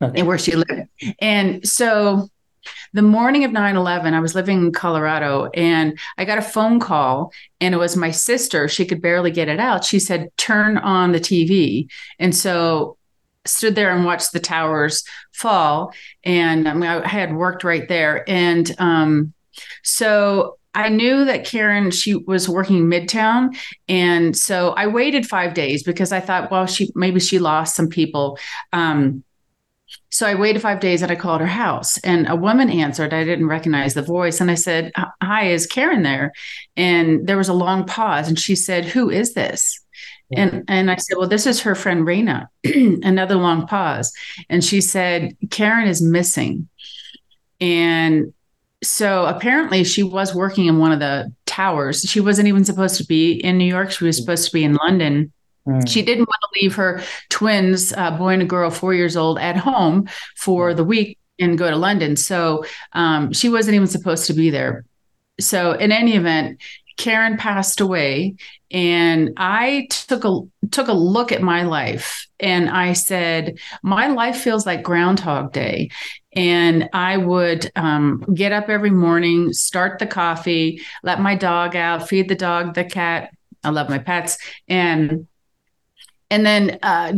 okay. 0.00 0.22
where 0.22 0.38
she 0.38 0.54
lived. 0.54 0.88
And 1.20 1.66
so 1.66 2.28
the 2.92 3.02
morning 3.02 3.44
of 3.44 3.52
9-11 3.52 4.12
i 4.12 4.20
was 4.20 4.34
living 4.34 4.58
in 4.58 4.72
colorado 4.72 5.48
and 5.54 5.98
i 6.18 6.26
got 6.26 6.36
a 6.36 6.42
phone 6.42 6.78
call 6.78 7.32
and 7.60 7.74
it 7.74 7.78
was 7.78 7.96
my 7.96 8.10
sister. 8.10 8.68
She 8.68 8.84
could 8.86 9.02
barely 9.02 9.30
get 9.30 9.48
it 9.48 9.60
out. 9.60 9.84
She 9.84 9.98
said 9.98 10.30
turn 10.36 10.78
on 10.78 11.12
the 11.12 11.20
tv 11.20 11.88
and 12.18 12.36
so 12.36 12.98
stood 13.44 13.74
there 13.74 13.94
and 13.94 14.04
watched 14.04 14.32
the 14.32 14.40
towers 14.40 15.04
fall. 15.32 15.92
And 16.24 16.68
I, 16.68 16.74
mean, 16.74 16.88
I 16.88 17.06
had 17.06 17.34
worked 17.34 17.64
right 17.64 17.88
there. 17.88 18.28
And 18.28 18.70
um, 18.78 19.32
so 19.82 20.58
I 20.74 20.88
knew 20.88 21.24
that 21.24 21.44
Karen, 21.44 21.90
she 21.90 22.14
was 22.14 22.48
working 22.48 22.84
midtown. 22.84 23.56
And 23.88 24.36
so 24.36 24.70
I 24.70 24.86
waited 24.86 25.26
five 25.26 25.54
days 25.54 25.82
because 25.82 26.12
I 26.12 26.20
thought, 26.20 26.50
well, 26.50 26.66
she 26.66 26.90
maybe 26.94 27.18
she 27.18 27.38
lost 27.38 27.74
some 27.74 27.88
people. 27.88 28.38
Um, 28.72 29.24
so 30.10 30.26
I 30.26 30.34
waited 30.34 30.62
five 30.62 30.80
days 30.80 31.02
and 31.02 31.10
I 31.10 31.16
called 31.16 31.40
her 31.40 31.46
house 31.46 31.98
and 31.98 32.28
a 32.28 32.36
woman 32.36 32.70
answered. 32.70 33.12
I 33.12 33.24
didn't 33.24 33.46
recognize 33.46 33.94
the 33.94 34.02
voice. 34.02 34.40
And 34.40 34.50
I 34.50 34.54
said, 34.54 34.92
Hi, 35.22 35.48
is 35.48 35.66
Karen 35.66 36.02
there? 36.02 36.32
And 36.76 37.26
there 37.26 37.36
was 37.36 37.48
a 37.48 37.54
long 37.54 37.84
pause. 37.86 38.28
And 38.28 38.38
she 38.38 38.54
said, 38.54 38.84
Who 38.84 39.10
is 39.10 39.34
this? 39.34 39.80
And 40.32 40.64
and 40.68 40.90
I 40.90 40.96
said, 40.96 41.16
Well, 41.18 41.28
this 41.28 41.46
is 41.46 41.60
her 41.62 41.74
friend 41.74 42.06
Reina. 42.06 42.48
Another 42.64 43.34
long 43.34 43.66
pause. 43.66 44.12
And 44.48 44.64
she 44.64 44.80
said, 44.80 45.36
Karen 45.50 45.88
is 45.88 46.00
missing. 46.00 46.68
And 47.60 48.32
so 48.82 49.26
apparently 49.26 49.84
she 49.84 50.02
was 50.02 50.34
working 50.34 50.66
in 50.66 50.78
one 50.78 50.92
of 50.92 51.00
the 51.00 51.32
towers. 51.46 52.02
She 52.02 52.20
wasn't 52.20 52.48
even 52.48 52.64
supposed 52.64 52.96
to 52.96 53.04
be 53.04 53.32
in 53.32 53.58
New 53.58 53.66
York. 53.66 53.90
She 53.90 54.04
was 54.04 54.16
supposed 54.16 54.46
to 54.46 54.52
be 54.52 54.64
in 54.64 54.74
London. 54.74 55.32
Mm. 55.66 55.86
She 55.86 56.02
didn't 56.02 56.28
want 56.28 56.40
to 56.40 56.62
leave 56.62 56.74
her 56.76 57.02
twins, 57.28 57.92
uh, 57.92 58.16
boy 58.16 58.30
and 58.30 58.42
a 58.42 58.46
girl, 58.46 58.70
four 58.70 58.94
years 58.94 59.16
old, 59.16 59.38
at 59.38 59.56
home 59.56 60.08
for 60.36 60.72
the 60.72 60.84
week 60.84 61.18
and 61.38 61.58
go 61.58 61.68
to 61.68 61.76
London. 61.76 62.16
So 62.16 62.64
um, 62.92 63.32
she 63.32 63.48
wasn't 63.48 63.74
even 63.74 63.86
supposed 63.86 64.26
to 64.26 64.32
be 64.32 64.50
there. 64.50 64.84
So 65.40 65.72
in 65.72 65.90
any 65.90 66.16
event, 66.16 66.60
Karen 67.00 67.38
passed 67.38 67.80
away, 67.80 68.34
and 68.70 69.30
I 69.38 69.88
took 69.88 70.22
a 70.26 70.40
took 70.70 70.88
a 70.88 70.92
look 70.92 71.32
at 71.32 71.40
my 71.40 71.62
life, 71.62 72.26
and 72.38 72.68
I 72.68 72.92
said, 72.92 73.58
my 73.82 74.08
life 74.08 74.36
feels 74.36 74.66
like 74.66 74.82
Groundhog 74.82 75.54
Day. 75.54 75.88
And 76.36 76.90
I 76.92 77.16
would 77.16 77.72
um, 77.74 78.22
get 78.34 78.52
up 78.52 78.68
every 78.68 78.90
morning, 78.90 79.54
start 79.54 79.98
the 79.98 80.06
coffee, 80.06 80.82
let 81.02 81.20
my 81.20 81.34
dog 81.34 81.74
out, 81.74 82.06
feed 82.06 82.28
the 82.28 82.34
dog, 82.34 82.74
the 82.74 82.84
cat. 82.84 83.30
I 83.64 83.70
love 83.70 83.88
my 83.88 83.98
pets, 83.98 84.36
and 84.68 85.26
and 86.30 86.46
then 86.46 86.78
uh, 86.82 87.12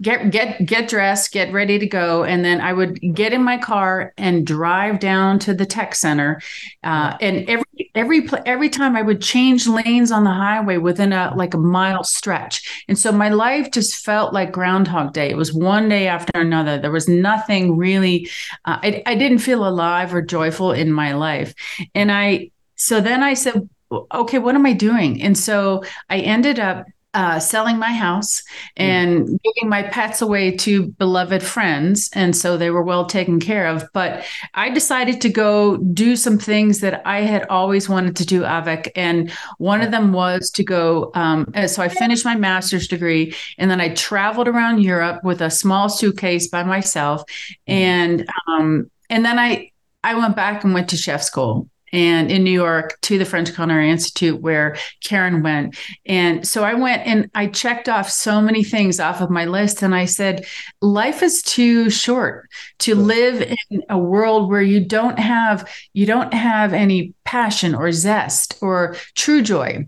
get 0.00 0.30
get 0.30 0.64
get 0.64 0.88
dressed, 0.88 1.32
get 1.32 1.52
ready 1.52 1.78
to 1.78 1.86
go, 1.86 2.22
and 2.22 2.44
then 2.44 2.60
I 2.60 2.72
would 2.72 3.00
get 3.14 3.32
in 3.32 3.42
my 3.42 3.58
car 3.58 4.14
and 4.16 4.46
drive 4.46 5.00
down 5.00 5.40
to 5.40 5.54
the 5.54 5.66
tech 5.66 5.94
center. 5.96 6.40
Uh, 6.84 7.16
and 7.20 7.48
every 7.48 7.90
every 7.94 8.28
every 8.46 8.68
time 8.68 8.94
I 8.94 9.02
would 9.02 9.20
change 9.20 9.66
lanes 9.66 10.12
on 10.12 10.22
the 10.24 10.30
highway 10.30 10.76
within 10.76 11.12
a 11.12 11.34
like 11.36 11.54
a 11.54 11.58
mile 11.58 12.04
stretch, 12.04 12.84
and 12.88 12.96
so 12.96 13.10
my 13.10 13.28
life 13.28 13.72
just 13.72 14.04
felt 14.04 14.32
like 14.32 14.52
Groundhog 14.52 15.12
Day. 15.12 15.28
It 15.28 15.36
was 15.36 15.52
one 15.52 15.88
day 15.88 16.06
after 16.06 16.40
another. 16.40 16.78
There 16.78 16.92
was 16.92 17.08
nothing 17.08 17.76
really. 17.76 18.28
Uh, 18.64 18.78
I, 18.82 19.02
I 19.06 19.14
didn't 19.16 19.38
feel 19.38 19.66
alive 19.66 20.14
or 20.14 20.22
joyful 20.22 20.70
in 20.72 20.92
my 20.92 21.12
life, 21.12 21.52
and 21.94 22.12
I. 22.12 22.50
So 22.76 23.00
then 23.00 23.22
I 23.22 23.34
said, 23.34 23.68
okay, 24.12 24.38
what 24.38 24.54
am 24.54 24.66
I 24.66 24.72
doing? 24.72 25.22
And 25.22 25.36
so 25.36 25.84
I 26.10 26.18
ended 26.18 26.58
up 26.58 26.86
uh, 27.14 27.38
selling 27.38 27.78
my 27.78 27.92
house 27.92 28.42
hmm. 28.76 28.82
and 28.82 29.28
mm. 29.28 29.38
giving 29.42 29.68
my 29.68 29.82
pets 29.82 30.22
away 30.22 30.50
to 30.56 30.88
beloved 30.92 31.42
friends. 31.42 32.08
And 32.14 32.34
so 32.34 32.56
they 32.56 32.70
were 32.70 32.82
well 32.82 33.04
taken 33.04 33.38
care 33.38 33.66
of. 33.66 33.84
But 33.92 34.24
I 34.54 34.70
decided 34.70 35.20
to 35.20 35.28
go 35.28 35.76
do 35.76 36.16
some 36.16 36.38
things 36.38 36.80
that 36.80 37.02
I 37.06 37.20
had 37.20 37.46
always 37.48 37.88
wanted 37.88 38.16
to 38.16 38.26
do, 38.26 38.42
Avik. 38.42 38.90
And 38.96 39.30
one 39.58 39.82
of 39.82 39.90
them 39.90 40.12
was 40.12 40.50
to 40.52 40.64
go. 40.64 41.10
Um, 41.14 41.52
so 41.66 41.82
I 41.82 41.88
finished 41.88 42.24
my 42.24 42.34
master's 42.34 42.88
degree 42.88 43.34
and 43.58 43.70
then 43.70 43.80
I 43.80 43.94
traveled 43.94 44.48
around 44.48 44.82
Europe 44.82 45.22
with 45.22 45.42
a 45.42 45.50
small 45.50 45.88
suitcase 45.88 46.48
by 46.48 46.62
myself. 46.62 47.22
Mm. 47.68 47.72
And, 47.72 48.28
um, 48.48 48.90
and 49.10 49.24
then 49.24 49.38
I, 49.38 49.70
I 50.04 50.14
went 50.14 50.34
back 50.34 50.64
and 50.64 50.74
went 50.74 50.88
to 50.90 50.96
chef 50.96 51.22
school 51.22 51.68
and 51.92 52.30
in 52.30 52.42
New 52.42 52.50
York 52.50 52.98
to 53.02 53.18
the 53.18 53.24
French 53.24 53.54
Culinary 53.54 53.90
Institute 53.90 54.40
where 54.40 54.76
Karen 55.02 55.42
went. 55.42 55.76
And 56.06 56.46
so 56.46 56.64
I 56.64 56.74
went 56.74 57.06
and 57.06 57.30
I 57.34 57.46
checked 57.48 57.88
off 57.88 58.10
so 58.10 58.40
many 58.40 58.64
things 58.64 58.98
off 58.98 59.20
of 59.20 59.30
my 59.30 59.44
list. 59.44 59.82
And 59.82 59.94
I 59.94 60.06
said, 60.06 60.46
life 60.80 61.22
is 61.22 61.42
too 61.42 61.90
short 61.90 62.48
to 62.80 62.94
live 62.94 63.42
in 63.70 63.82
a 63.88 63.98
world 63.98 64.48
where 64.50 64.62
you 64.62 64.80
don't 64.80 65.18
have 65.18 65.68
you 65.92 66.06
don't 66.06 66.32
have 66.32 66.72
any 66.72 67.14
passion 67.24 67.74
or 67.74 67.92
zest 67.92 68.58
or 68.60 68.96
true 69.14 69.42
joy. 69.42 69.86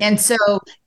And 0.00 0.20
so 0.20 0.36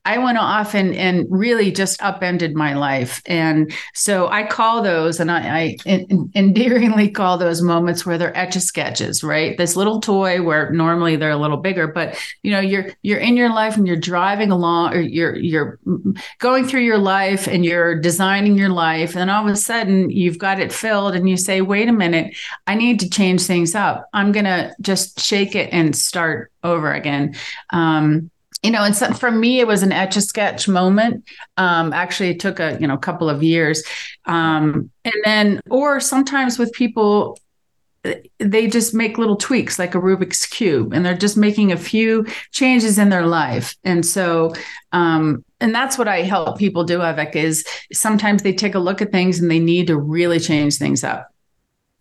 I 0.06 0.18
went 0.18 0.38
off 0.38 0.74
and, 0.74 0.96
and 0.96 1.28
really 1.30 1.72
just 1.74 2.02
upended 2.02 2.56
my 2.56 2.74
life. 2.74 3.22
And 3.26 3.74
so 3.94 4.30
I 4.30 4.44
call 4.44 4.82
those, 4.82 5.20
and 5.20 5.30
I, 5.30 5.76
I 5.86 6.06
endearingly 6.34 7.10
call 7.10 7.38
those 7.38 7.62
moments 7.62 8.06
where 8.06 8.18
they're 8.18 8.36
etch 8.38 8.56
a 8.56 8.62
sketches, 8.62 9.26
right? 9.26 9.58
This 9.58 9.76
little 9.76 10.00
toy 10.00 10.42
where 10.42 10.72
normally 10.72 11.18
they're 11.18 11.32
a 11.32 11.38
little 11.38 11.58
bigger, 11.58 11.88
but 11.88 12.18
you 12.44 12.52
know, 12.52 12.62
you're 12.62 12.94
you're 13.02 13.20
in 13.20 13.36
your 13.36 13.50
life 13.50 13.76
and 13.76 13.86
you're 13.86 13.98
driving 13.98 14.52
along, 14.52 14.94
or 14.94 15.02
you're 15.02 15.36
you're 15.36 15.80
going 16.40 16.66
through 16.66 16.84
your 16.84 16.98
life 16.98 17.46
and 17.48 17.66
you're 17.66 18.00
designing 18.00 18.58
your 18.58 18.70
life, 18.70 19.18
and 19.18 19.30
all 19.30 19.46
of 19.46 19.52
a 19.52 19.58
sudden 19.58 20.10
you've 20.10 20.38
got 20.38 20.62
it 20.62 20.72
filled, 20.72 21.14
and 21.14 21.30
you 21.30 21.36
say, 21.36 21.60
"Wait 21.60 21.90
a 21.90 21.94
minute, 21.94 22.34
I 22.66 22.76
need 22.76 23.02
to 23.02 23.10
change 23.10 23.42
things 23.42 23.76
up. 23.76 24.08
I'm 24.14 24.32
gonna 24.32 24.72
just 24.80 25.20
shake 25.20 25.56
it 25.56 25.74
and 25.74 25.94
start 25.94 26.54
over 26.64 26.94
again." 26.94 27.36
Um, 27.72 28.32
you 28.64 28.72
know, 28.72 28.84
and 28.84 28.96
so 28.96 29.14
for 29.14 29.32
me, 29.32 29.60
it 29.60 29.68
was 29.68 29.84
an 29.84 29.92
etch 29.92 30.16
a 30.16 30.22
sketch 30.22 30.68
moment. 30.68 31.24
Um, 31.58 31.94
actually, 31.94 32.30
it 32.30 32.40
took 32.40 32.60
a 32.60 32.78
you 32.80 32.88
know 32.88 32.98
couple 32.98 33.30
of 33.30 33.44
years, 33.44 33.84
um, 34.26 34.90
and 35.06 35.14
then 35.24 35.62
or 35.70 36.00
sometimes 36.00 36.58
with 36.58 36.74
people, 36.74 37.40
they 38.40 38.68
just 38.68 38.94
make 38.94 39.18
little 39.18 39.36
tweaks 39.36 39.78
like 39.78 39.94
a 39.94 40.00
Rubik's 40.00 40.46
cube, 40.46 40.94
and 40.94 41.06
they're 41.06 41.16
just 41.16 41.38
making 41.38 41.72
a 41.72 41.78
few 41.78 42.26
changes 42.52 42.98
in 42.98 43.10
their 43.10 43.28
life, 43.28 43.76
and 43.84 44.06
so. 44.06 44.54
Um, 44.92 45.44
and 45.60 45.74
that's 45.74 45.98
what 45.98 46.08
I 46.08 46.22
help 46.22 46.60
people 46.60 46.84
do, 46.84 47.00
Avik, 47.00 47.36
is 47.36 47.66
sometimes 47.92 48.44
they 48.44 48.54
take 48.54 48.76
a 48.76 48.80
look 48.80 49.02
at 49.02 49.12
things 49.12 49.40
and 49.40 49.50
they 49.50 49.58
need 49.58 49.88
to 49.88 49.98
really 49.98 50.40
change 50.40 50.78
things 50.78 51.04
up 51.04 51.32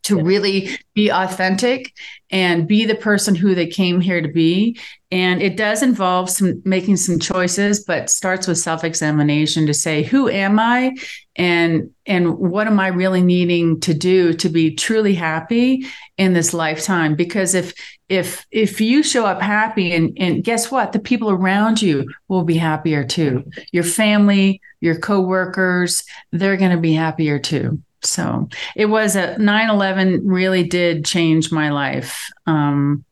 to 0.07 0.23
really 0.23 0.71
be 0.95 1.11
authentic 1.11 1.93
and 2.31 2.67
be 2.69 2.85
the 2.85 2.95
person 2.95 3.35
who 3.35 3.55
they 3.55 3.67
came 3.67 4.01
here 4.01 4.21
to 4.21 4.29
be. 4.29 4.79
And 5.11 5.43
it 5.43 5.57
does 5.57 5.83
involve 5.83 6.31
some 6.31 6.63
making 6.65 6.97
some 6.97 7.19
choices 7.19 7.85
but 7.85 8.09
starts 8.09 8.47
with 8.47 8.59
self-examination 8.59 9.67
to 9.67 9.75
say 9.75 10.03
who 10.03 10.29
am 10.29 10.59
i? 10.59 10.95
And 11.35 11.91
and 12.07 12.39
what 12.39 12.67
am 12.67 12.81
i 12.81 12.89
really 12.89 13.21
needing 13.21 13.81
to 13.81 13.93
do 13.93 14.33
to 14.35 14.49
be 14.49 14.75
truly 14.75 15.15
happy 15.15 15.87
in 16.17 16.33
this 16.33 16.55
lifetime? 16.55 17.15
Because 17.17 17.55
if 17.55 17.75
if 18.09 18.47
if 18.51 18.81
you 18.81 19.03
show 19.03 19.27
up 19.27 19.43
happy 19.43 19.93
and 19.93 20.17
and 20.19 20.45
guess 20.45 20.71
what? 20.71 20.93
The 20.93 21.01
people 21.01 21.31
around 21.31 21.83
you 21.83 22.09
will 22.29 22.45
be 22.45 22.57
happier 22.57 23.05
too. 23.05 23.45
Your 23.73 23.85
family 23.85 24.61
your 24.81 24.99
coworkers 24.99 26.05
they're 26.33 26.57
going 26.57 26.71
to 26.71 26.77
be 26.77 26.93
happier 26.93 27.39
too 27.39 27.83
so 28.03 28.49
it 28.75 28.87
was 28.87 29.17
a 29.17 29.37
9-11 29.37 30.21
really 30.25 30.65
did 30.65 31.05
change 31.05 31.51
my 31.51 31.71
life. 31.71 32.31
Um, 32.47 33.05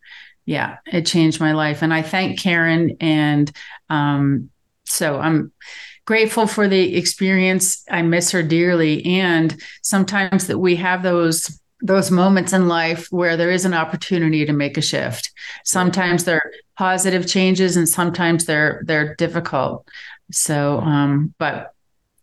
yeah 0.47 0.77
it 0.87 1.07
changed 1.07 1.41
my 1.41 1.53
life. 1.53 1.83
And 1.83 1.93
i 1.93 2.03
thank 2.03 2.39
karen 2.39 2.97
and 3.01 3.51
um, 3.89 4.51
so 4.85 5.19
i'm 5.19 5.53
grateful 6.07 6.47
for 6.47 6.69
the 6.69 6.97
experience. 6.97 7.85
I 7.91 8.03
miss 8.03 8.31
her 8.33 8.43
dearly. 8.43 9.05
And 9.07 9.61
sometimes 9.83 10.47
that 10.47 10.59
we 10.59 10.77
have 10.77 11.03
those 11.03 11.61
those 11.81 12.11
moments 12.11 12.55
in 12.55 12.67
life 12.67 13.09
where 13.11 13.37
there 13.37 13.51
is 13.51 13.67
an 13.67 13.75
opportunity 13.75 14.47
to 14.47 14.55
make 14.55 14.79
a 14.79 14.83
shift. 14.83 15.31
Sometimes 15.65 16.25
they're 16.25 16.51
positive 16.79 17.27
changes 17.27 17.77
and 17.77 17.89
sometimes 17.89 18.47
they're 18.47 18.83
they're 18.87 19.15
difficult. 19.17 19.87
So 20.33 20.81
um 20.81 21.35
but 21.39 21.73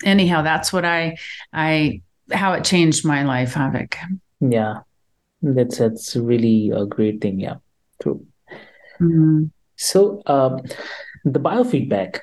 anyhow 0.04 0.42
that's 0.42 0.74
what 0.74 0.84
i 0.84 1.16
i 1.54 2.02
how 2.34 2.54
it 2.54 2.64
changed 2.64 3.06
my 3.06 3.24
life, 3.24 3.54
Avik. 3.56 3.96
Yeah, 4.40 4.82
that's 5.42 5.78
that's 5.78 6.16
really 6.16 6.72
a 6.72 6.86
great 6.86 7.22
thing. 7.22 7.40
Yeah, 7.40 7.56
true. 8.02 8.26
Mm-hmm. 9.00 9.46
So 9.76 10.22
um, 10.28 10.62
the 11.26 11.40
biofeedback, 11.40 12.20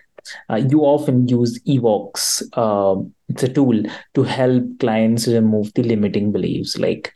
uh, 0.48 0.56
you 0.56 0.80
often 0.80 1.26
use 1.26 1.58
Evox. 1.64 2.42
Uh, 2.52 3.02
it's 3.28 3.42
a 3.42 3.48
tool 3.48 3.82
to 4.14 4.22
help 4.22 4.64
clients 4.78 5.26
remove 5.26 5.72
the 5.74 5.82
limiting 5.82 6.32
beliefs. 6.32 6.78
Like, 6.78 7.12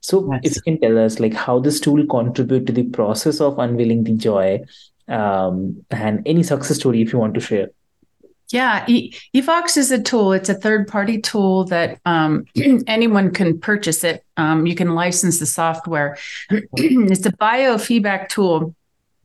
so 0.00 0.28
yes. 0.32 0.40
if 0.44 0.56
you 0.56 0.62
can 0.62 0.80
tell 0.80 0.98
us, 0.98 1.20
like, 1.20 1.34
how 1.34 1.58
this 1.60 1.80
tool 1.80 2.04
contribute 2.06 2.66
to 2.66 2.72
the 2.72 2.84
process 2.84 3.40
of 3.40 3.58
unveiling 3.58 4.04
the 4.04 4.14
joy, 4.14 4.60
um, 5.08 5.84
and 5.90 6.22
any 6.26 6.42
success 6.42 6.78
story 6.78 7.02
if 7.02 7.12
you 7.12 7.18
want 7.18 7.34
to 7.34 7.40
share. 7.40 7.68
Yeah, 8.54 8.84
e- 8.86 9.12
Evox 9.34 9.76
is 9.76 9.90
a 9.90 10.00
tool. 10.00 10.32
It's 10.32 10.48
a 10.48 10.54
third 10.54 10.86
party 10.86 11.20
tool 11.20 11.64
that 11.64 11.98
um, 12.04 12.44
anyone 12.86 13.32
can 13.32 13.58
purchase 13.58 14.04
it. 14.04 14.24
Um, 14.36 14.64
you 14.64 14.76
can 14.76 14.94
license 14.94 15.40
the 15.40 15.46
software. 15.46 16.16
it's 16.50 17.26
a 17.26 17.32
biofeedback 17.32 18.28
tool. 18.28 18.76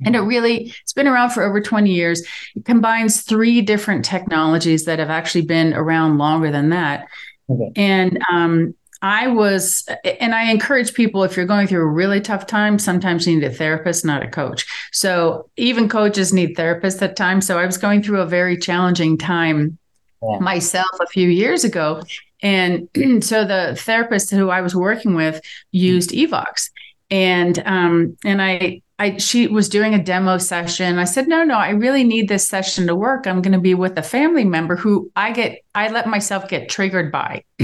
And 0.04 0.16
it 0.16 0.22
really, 0.22 0.74
it's 0.82 0.94
been 0.94 1.08
around 1.08 1.30
for 1.30 1.44
over 1.44 1.62
20 1.62 1.92
years. 1.92 2.26
It 2.56 2.66
combines 2.66 3.22
three 3.22 3.62
different 3.62 4.04
technologies 4.04 4.86
that 4.86 4.98
have 4.98 5.12
actually 5.12 5.46
been 5.46 5.76
around 5.76 6.18
longer 6.18 6.50
than 6.50 6.70
that. 6.70 7.08
Okay. 7.52 7.72
And 7.76 8.24
um, 8.32 8.74
I 9.02 9.28
was, 9.28 9.88
and 10.04 10.36
I 10.36 10.52
encourage 10.52 10.94
people 10.94 11.24
if 11.24 11.38
you're 11.38 11.46
going 11.46 11.68
through 11.68 11.82
a 11.82 11.88
really 11.88 12.20
tough 12.20 12.48
time, 12.48 12.78
sometimes 12.78 13.26
you 13.26 13.36
need 13.36 13.46
a 13.46 13.54
therapist, 13.54 14.04
not 14.04 14.24
a 14.24 14.28
coach. 14.28 14.66
So 14.92 15.50
even 15.56 15.88
coaches 15.88 16.34
need 16.34 16.58
therapists 16.58 17.02
at 17.02 17.16
times. 17.16 17.48
So 17.48 17.58
I 17.58 17.66
was 17.66 17.78
going 17.78 18.04
through 18.04 18.22
a 18.22 18.26
very 18.26 18.58
challenging 18.58 19.18
time 19.18 19.78
yeah. 20.22 20.40
myself 20.40 20.92
a 21.00 21.08
few 21.08 21.30
years 21.30 21.64
ago. 21.64 22.02
And 22.42 22.90
so 23.22 23.46
the 23.46 23.76
therapist 23.78 24.32
who 24.32 24.50
I 24.50 24.62
was 24.62 24.76
working 24.76 25.16
with 25.16 25.42
used 25.72 26.12
Evox. 26.12 26.70
And 27.10 27.58
um, 27.66 28.18
and 28.24 28.42
I 28.42 28.82
I 29.00 29.18
she 29.18 29.48
was 29.48 29.70
doing 29.70 29.94
a 29.94 30.04
demo 30.04 30.38
session. 30.38 31.00
I 31.00 31.06
said, 31.06 31.28
"No, 31.28 31.44
no, 31.44 31.56
I 31.56 31.70
really 31.70 32.04
need 32.04 32.28
this 32.28 32.48
session 32.48 32.86
to 32.88 32.96
work. 32.96 33.26
I'm 33.26 33.42
going 33.42 33.54
to 33.54 33.60
be 33.60 33.74
with 33.74 33.98
a 33.98 34.04
family 34.04 34.44
member 34.44 34.76
who 34.76 35.10
I 35.16 35.32
get 35.32 35.60
I 35.74 35.88
let 35.88 36.08
myself 36.08 36.50
get 36.50 36.70
triggered 36.70 37.12
by." 37.12 37.44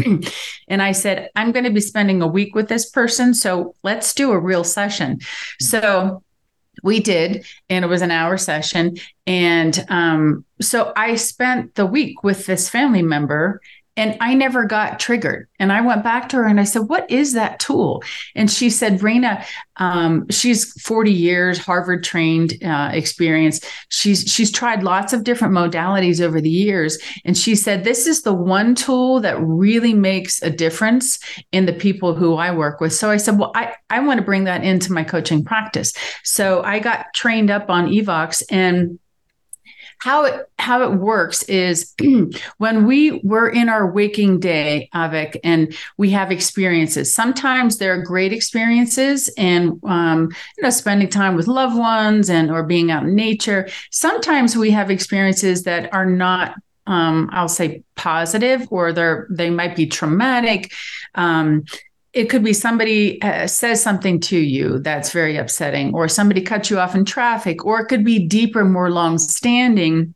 and 0.67 0.81
I 0.81 0.93
said, 0.93 1.29
"I'm 1.35 1.51
going 1.51 1.65
to 1.65 1.71
be 1.71 1.81
spending 1.81 2.21
a 2.21 2.27
week 2.27 2.55
with 2.55 2.69
this 2.69 2.89
person, 2.89 3.33
so 3.33 3.75
let's 3.83 4.13
do 4.13 4.31
a 4.31 4.39
real 4.39 4.63
session." 4.63 5.19
So 5.59 6.23
we 6.83 6.99
did 6.99 7.45
and 7.69 7.85
it 7.85 7.87
was 7.87 8.01
an 8.01 8.11
hour 8.11 8.37
session 8.37 8.97
and 9.25 9.85
um, 9.89 10.43
so 10.61 10.91
i 10.95 11.15
spent 11.15 11.73
the 11.75 11.85
week 11.85 12.21
with 12.21 12.45
this 12.45 12.69
family 12.69 13.01
member 13.01 13.61
and 13.97 14.17
I 14.19 14.33
never 14.33 14.65
got 14.65 14.99
triggered. 14.99 15.47
And 15.59 15.71
I 15.71 15.81
went 15.81 16.03
back 16.03 16.27
to 16.29 16.37
her 16.37 16.45
and 16.45 16.59
I 16.59 16.65
said, 16.65 16.83
What 16.83 17.09
is 17.09 17.33
that 17.33 17.59
tool? 17.59 18.03
And 18.35 18.51
she 18.51 18.69
said, 18.69 19.01
Reina, 19.01 19.45
um, 19.77 20.27
she's 20.29 20.79
40 20.81 21.11
years 21.11 21.57
Harvard 21.57 22.03
trained 22.03 22.55
uh, 22.63 22.89
experience. 22.93 23.61
She's 23.89 24.21
she's 24.21 24.51
tried 24.51 24.83
lots 24.83 25.13
of 25.13 25.23
different 25.23 25.53
modalities 25.53 26.21
over 26.21 26.41
the 26.41 26.49
years. 26.49 26.97
And 27.23 27.37
she 27.37 27.55
said, 27.55 27.83
This 27.83 28.05
is 28.05 28.23
the 28.23 28.33
one 28.33 28.75
tool 28.75 29.21
that 29.21 29.39
really 29.41 29.93
makes 29.93 30.41
a 30.41 30.49
difference 30.49 31.19
in 31.51 31.65
the 31.65 31.73
people 31.73 32.15
who 32.15 32.35
I 32.35 32.51
work 32.51 32.81
with. 32.81 32.93
So 32.93 33.09
I 33.09 33.17
said, 33.17 33.39
Well, 33.39 33.51
I, 33.55 33.73
I 33.89 34.01
want 34.01 34.19
to 34.19 34.25
bring 34.25 34.43
that 34.43 34.63
into 34.63 34.91
my 34.91 35.03
coaching 35.03 35.43
practice. 35.43 35.93
So 36.23 36.63
I 36.63 36.79
got 36.79 37.07
trained 37.13 37.49
up 37.49 37.69
on 37.69 37.87
Evox 37.87 38.43
and 38.49 38.99
how 39.99 40.25
it 40.25 40.49
how 40.59 40.81
it 40.83 40.97
works 40.97 41.43
is 41.43 41.93
when 42.57 42.85
we 42.85 43.19
were 43.23 43.49
in 43.49 43.69
our 43.69 43.91
waking 43.91 44.39
day, 44.39 44.89
Avik, 44.93 45.37
and 45.43 45.75
we 45.97 46.11
have 46.11 46.31
experiences. 46.31 47.13
Sometimes 47.13 47.77
they're 47.77 48.01
great 48.01 48.33
experiences, 48.33 49.29
and 49.37 49.79
um, 49.83 50.29
you 50.57 50.63
know, 50.63 50.69
spending 50.69 51.09
time 51.09 51.35
with 51.35 51.47
loved 51.47 51.77
ones 51.77 52.29
and 52.29 52.51
or 52.51 52.63
being 52.63 52.91
out 52.91 53.03
in 53.03 53.15
nature. 53.15 53.67
Sometimes 53.91 54.55
we 54.55 54.71
have 54.71 54.89
experiences 54.91 55.63
that 55.63 55.93
are 55.93 56.05
not 56.05 56.55
um, 56.87 57.29
I'll 57.33 57.47
say 57.47 57.83
positive, 57.95 58.67
or 58.69 58.93
they're 58.93 59.27
they 59.29 59.49
might 59.49 59.75
be 59.75 59.87
traumatic. 59.87 60.71
Um, 61.15 61.65
it 62.15 62.29
could 62.29 62.43
be 62.43 62.53
somebody 62.53 63.21
uh, 63.21 63.45
says 63.45 63.83
something 63.83 64.21
to 64.21 64.37
you 64.37 64.79
that's 64.79 65.11
very 65.11 65.35
upsetting, 65.35 65.93
or 65.93 66.07
somebody 66.07 66.41
cuts 66.41 66.69
you 66.69 66.79
off 66.79 66.95
in 66.95 67.03
traffic, 67.03 67.65
or 67.65 67.81
it 67.81 67.87
could 67.87 68.05
be 68.05 68.25
deeper, 68.25 68.63
more 68.63 68.89
long 68.89 69.17
standing. 69.17 70.15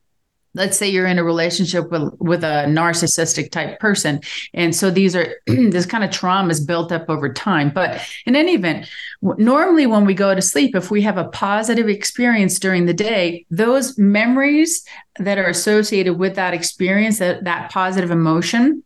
Let's 0.55 0.77
say 0.77 0.87
you're 0.87 1.05
in 1.05 1.19
a 1.19 1.25
relationship 1.25 1.91
with, 1.91 2.13
with 2.19 2.43
a 2.45 2.65
narcissistic 2.67 3.51
type 3.51 3.79
person. 3.79 4.21
And 4.53 4.73
so 4.73 4.89
these 4.89 5.13
are, 5.13 5.35
this 5.45 5.85
kind 5.85 6.05
of 6.05 6.09
trauma 6.09 6.49
is 6.49 6.65
built 6.65 6.93
up 6.93 7.05
over 7.09 7.31
time. 7.31 7.69
But 7.69 8.01
in 8.25 8.35
any 8.35 8.53
event, 8.53 8.89
normally 9.21 9.85
when 9.85 10.05
we 10.05 10.13
go 10.13 10.33
to 10.33 10.41
sleep, 10.41 10.75
if 10.75 10.89
we 10.89 11.01
have 11.01 11.17
a 11.17 11.27
positive 11.27 11.89
experience 11.89 12.59
during 12.59 12.85
the 12.85 12.93
day, 12.93 13.45
those 13.51 13.97
memories 13.97 14.85
that 15.19 15.37
are 15.37 15.49
associated 15.49 16.13
with 16.13 16.35
that 16.35 16.53
experience, 16.53 17.19
that, 17.19 17.43
that 17.43 17.71
positive 17.71 18.09
emotion, 18.09 18.83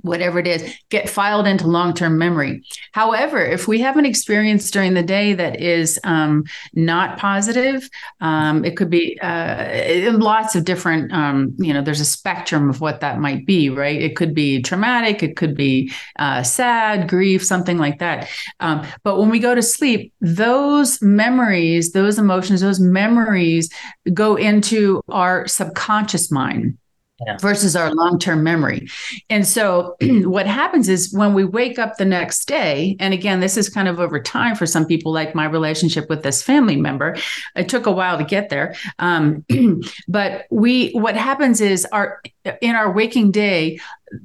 whatever 0.00 0.38
it 0.38 0.46
is, 0.46 0.74
get 0.90 1.08
filed 1.08 1.46
into 1.46 1.66
long 1.66 1.94
term 1.94 2.18
memory. 2.18 2.62
However, 2.92 3.44
if 3.44 3.68
we 3.68 3.80
have 3.80 3.96
an 3.96 4.06
experience 4.06 4.70
during 4.70 4.94
the 4.94 5.02
day 5.02 5.34
that 5.34 5.60
is 5.60 5.98
um, 6.04 6.44
not 6.74 7.18
positive, 7.18 7.88
um, 8.20 8.64
it 8.64 8.76
could 8.76 8.90
be 8.90 9.18
uh, 9.20 10.12
lots 10.12 10.54
of 10.54 10.64
different, 10.64 11.12
um, 11.12 11.54
you 11.58 11.72
know, 11.72 11.82
there's 11.82 12.00
a 12.00 12.04
spectrum 12.04 12.68
of 12.68 12.80
what 12.80 13.00
that 13.00 13.20
might 13.20 13.46
be, 13.46 13.70
right? 13.70 14.00
It 14.00 14.16
could 14.16 14.34
be 14.34 14.60
traumatic, 14.62 15.22
it 15.22 15.36
could 15.36 15.56
be 15.56 15.92
uh, 16.18 16.42
sad, 16.42 17.08
grief, 17.08 17.44
something 17.44 17.78
like 17.78 17.98
that. 18.00 18.28
Um, 18.60 18.86
but 19.04 19.18
when 19.18 19.30
we 19.30 19.38
go 19.38 19.54
to 19.54 19.62
sleep, 19.62 20.12
those 20.20 21.00
memories, 21.00 21.92
those 21.92 22.18
emotions, 22.18 22.60
those 22.60 22.80
memories 22.80 23.70
go 24.12 24.36
into 24.36 25.00
our 25.08 25.46
subconscious 25.46 26.30
mind 26.30 26.78
yeah. 27.26 27.36
versus 27.38 27.76
our 27.76 27.94
long 27.94 28.18
term 28.18 28.42
memory. 28.42 28.88
And 29.30 29.46
so, 29.46 29.96
what 30.24 30.46
happens 30.46 30.88
is 30.88 31.12
when 31.12 31.34
we 31.34 31.44
wake 31.44 31.78
up 31.78 31.96
the 31.96 32.04
next 32.04 32.46
day, 32.46 32.96
and 33.00 33.14
again, 33.14 33.40
this 33.40 33.56
is 33.56 33.68
kind 33.68 33.88
of 33.88 34.00
over 34.00 34.20
time 34.20 34.56
for 34.56 34.66
some 34.66 34.86
people, 34.86 35.12
like 35.12 35.34
my 35.34 35.44
relationship 35.44 36.08
with 36.08 36.22
this 36.22 36.42
family 36.42 36.76
member. 36.76 37.16
It 37.56 37.68
took 37.68 37.86
a 37.86 37.92
while 37.92 38.18
to 38.18 38.24
get 38.24 38.48
there. 38.48 38.74
Um, 38.98 39.44
but 40.08 40.46
we, 40.50 40.92
what 40.92 41.16
happens 41.16 41.60
is 41.60 41.86
our, 41.86 42.20
in 42.60 42.74
our 42.74 42.92
waking 42.92 43.30
day, 43.30 43.78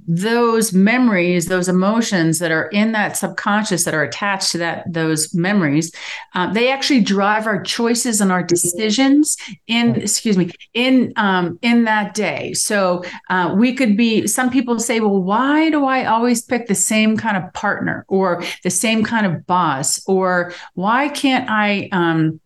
those 0.08 0.74
memories 0.74 1.46
those 1.46 1.70
emotions 1.70 2.40
that 2.40 2.52
are 2.52 2.68
in 2.68 2.92
that 2.92 3.16
subconscious 3.16 3.86
that 3.86 3.94
are 3.94 4.04
attached 4.04 4.52
to 4.52 4.58
that 4.58 4.84
those 4.92 5.34
memories 5.34 5.94
uh, 6.36 6.52
they 6.52 6.70
actually 6.70 7.00
drive 7.02 7.48
our 7.48 7.62
choices 7.62 8.20
and 8.20 8.32
our 8.32 8.44
decisions 8.44 9.38
in 9.68 9.96
excuse 9.96 10.38
me 10.38 10.52
in 10.74 11.14
um, 11.16 11.58
in 11.62 11.86
that 11.86 12.14
day. 12.14 12.54
So 12.54 13.04
uh, 13.30 13.54
we 13.58 13.74
could 13.74 13.96
be 13.96 14.28
some 14.28 14.50
people 14.50 14.80
say 14.80 15.00
well 15.00 15.22
why 15.22 15.70
do 15.70 15.86
i 15.86 16.06
always 16.06 16.42
pick 16.42 16.68
the 16.68 16.76
same 16.76 17.18
kind 17.18 17.38
of 17.38 17.52
partner 17.54 18.06
or 18.08 18.44
the 18.64 18.70
same 18.70 19.04
kind 19.04 19.26
of 19.26 19.46
boss? 19.46 20.02
Or 20.08 20.54
why 20.74 21.10
can't 21.10 21.50
i 21.50 21.90
um, 21.92 22.40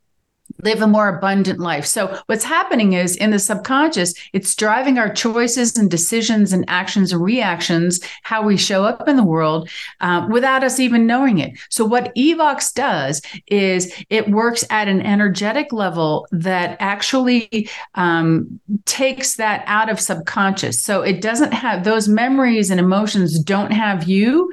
live 0.64 0.82
a 0.82 0.88
more 0.88 1.08
abundant 1.08 1.60
life. 1.60 1.86
So, 1.86 2.20
what's 2.26 2.44
happening 2.44 2.94
is 2.94 3.16
in 3.16 3.32
the 3.32 3.40
subconscious, 3.40 4.14
it's 4.34 4.56
driving 4.56 4.98
our 4.98 5.12
choices 5.12 5.78
and 5.78 5.90
decisions 5.90 6.54
and 6.54 6.66
actions 6.68 7.12
and 7.12 7.24
reactions, 7.24 8.00
how 8.24 8.44
we 8.44 8.58
show 8.58 8.84
up 8.84 9.08
in 9.08 9.16
the 9.16 9.24
world 9.24 9.70
uh, 10.00 10.28
without 10.30 10.64
us 10.64 10.80
even 10.80 11.08
knowing 11.08 11.40
it. 11.40 11.58
So, 11.70 11.86
what 11.86 12.14
Evox 12.16 12.74
does 12.74 13.22
is 13.48 13.94
it 14.10 14.30
works 14.30 14.64
at 14.70 14.88
an 14.88 15.02
energetic 15.02 15.74
level 15.74 16.28
that 16.32 16.78
actually 16.80 17.70
um, 17.96 18.60
takes 18.86 19.36
that 19.36 19.64
out 19.68 19.90
of 19.90 20.00
subconscious. 20.00 20.82
So, 20.82 21.02
it 21.02 21.22
doesn't 21.22 21.54
have 21.54 21.84
those 21.84 22.08
memories 22.08 22.70
and 22.70 22.80
emotions, 22.80 23.40
don't 23.40 23.72
have 23.72 24.08
you 24.08 24.52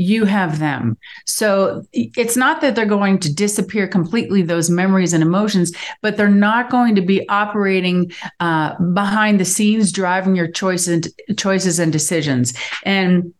you 0.00 0.24
have 0.24 0.58
them. 0.58 0.96
So 1.26 1.84
it's 1.92 2.34
not 2.34 2.62
that 2.62 2.74
they're 2.74 2.86
going 2.86 3.18
to 3.18 3.32
disappear 3.32 3.86
completely, 3.86 4.40
those 4.40 4.70
memories 4.70 5.12
and 5.12 5.22
emotions, 5.22 5.72
but 6.00 6.16
they're 6.16 6.28
not 6.28 6.70
going 6.70 6.94
to 6.94 7.02
be 7.02 7.28
operating 7.28 8.10
uh, 8.40 8.82
behind 8.94 9.38
the 9.38 9.44
scenes, 9.44 9.92
driving 9.92 10.34
your 10.34 10.50
choices, 10.50 11.12
choices 11.36 11.78
and 11.78 11.92
decisions. 11.92 12.54
And 12.86 13.34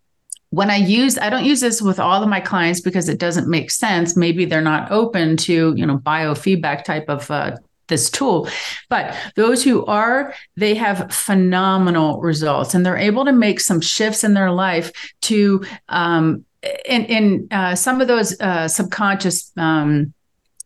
when 0.51 0.69
I 0.69 0.77
use, 0.77 1.17
I 1.17 1.31
don't 1.31 1.47
use 1.47 1.63
this 1.63 1.81
with 1.81 1.99
all 1.99 2.23
of 2.23 2.29
my 2.29 2.41
clients 2.41 2.83
because 2.83 3.09
it 3.09 3.19
doesn't 3.19 3.49
make 3.49 3.71
sense. 3.71 4.15
Maybe 4.15 4.45
they're 4.45 4.61
not 4.61 4.91
open 4.91 5.39
to, 5.39 5.75
you 5.75 5.87
know, 5.87 5.97
biofeedback 5.97 6.85
type 6.85 7.07
of 7.09 7.31
uh, 7.31 7.57
this 7.89 8.11
tool. 8.11 8.49
But 8.91 9.17
those 9.35 9.65
who 9.65 9.87
are, 9.87 10.35
they 10.57 10.75
have 10.75 11.11
phenomenal 11.11 12.21
results 12.21 12.75
and 12.75 12.85
they're 12.85 12.97
able 12.97 13.25
to 13.25 13.33
make 13.33 13.61
some 13.61 13.81
shifts 13.81 14.25
in 14.25 14.35
their 14.35 14.51
life 14.51 14.93
to 15.23 15.65
um, 15.89 16.45
in 16.63 17.05
in 17.07 17.49
uh, 17.51 17.75
some 17.75 18.01
of 18.01 18.09
those 18.09 18.39
uh, 18.41 18.69
subconscious 18.69 19.53
um, 19.57 20.13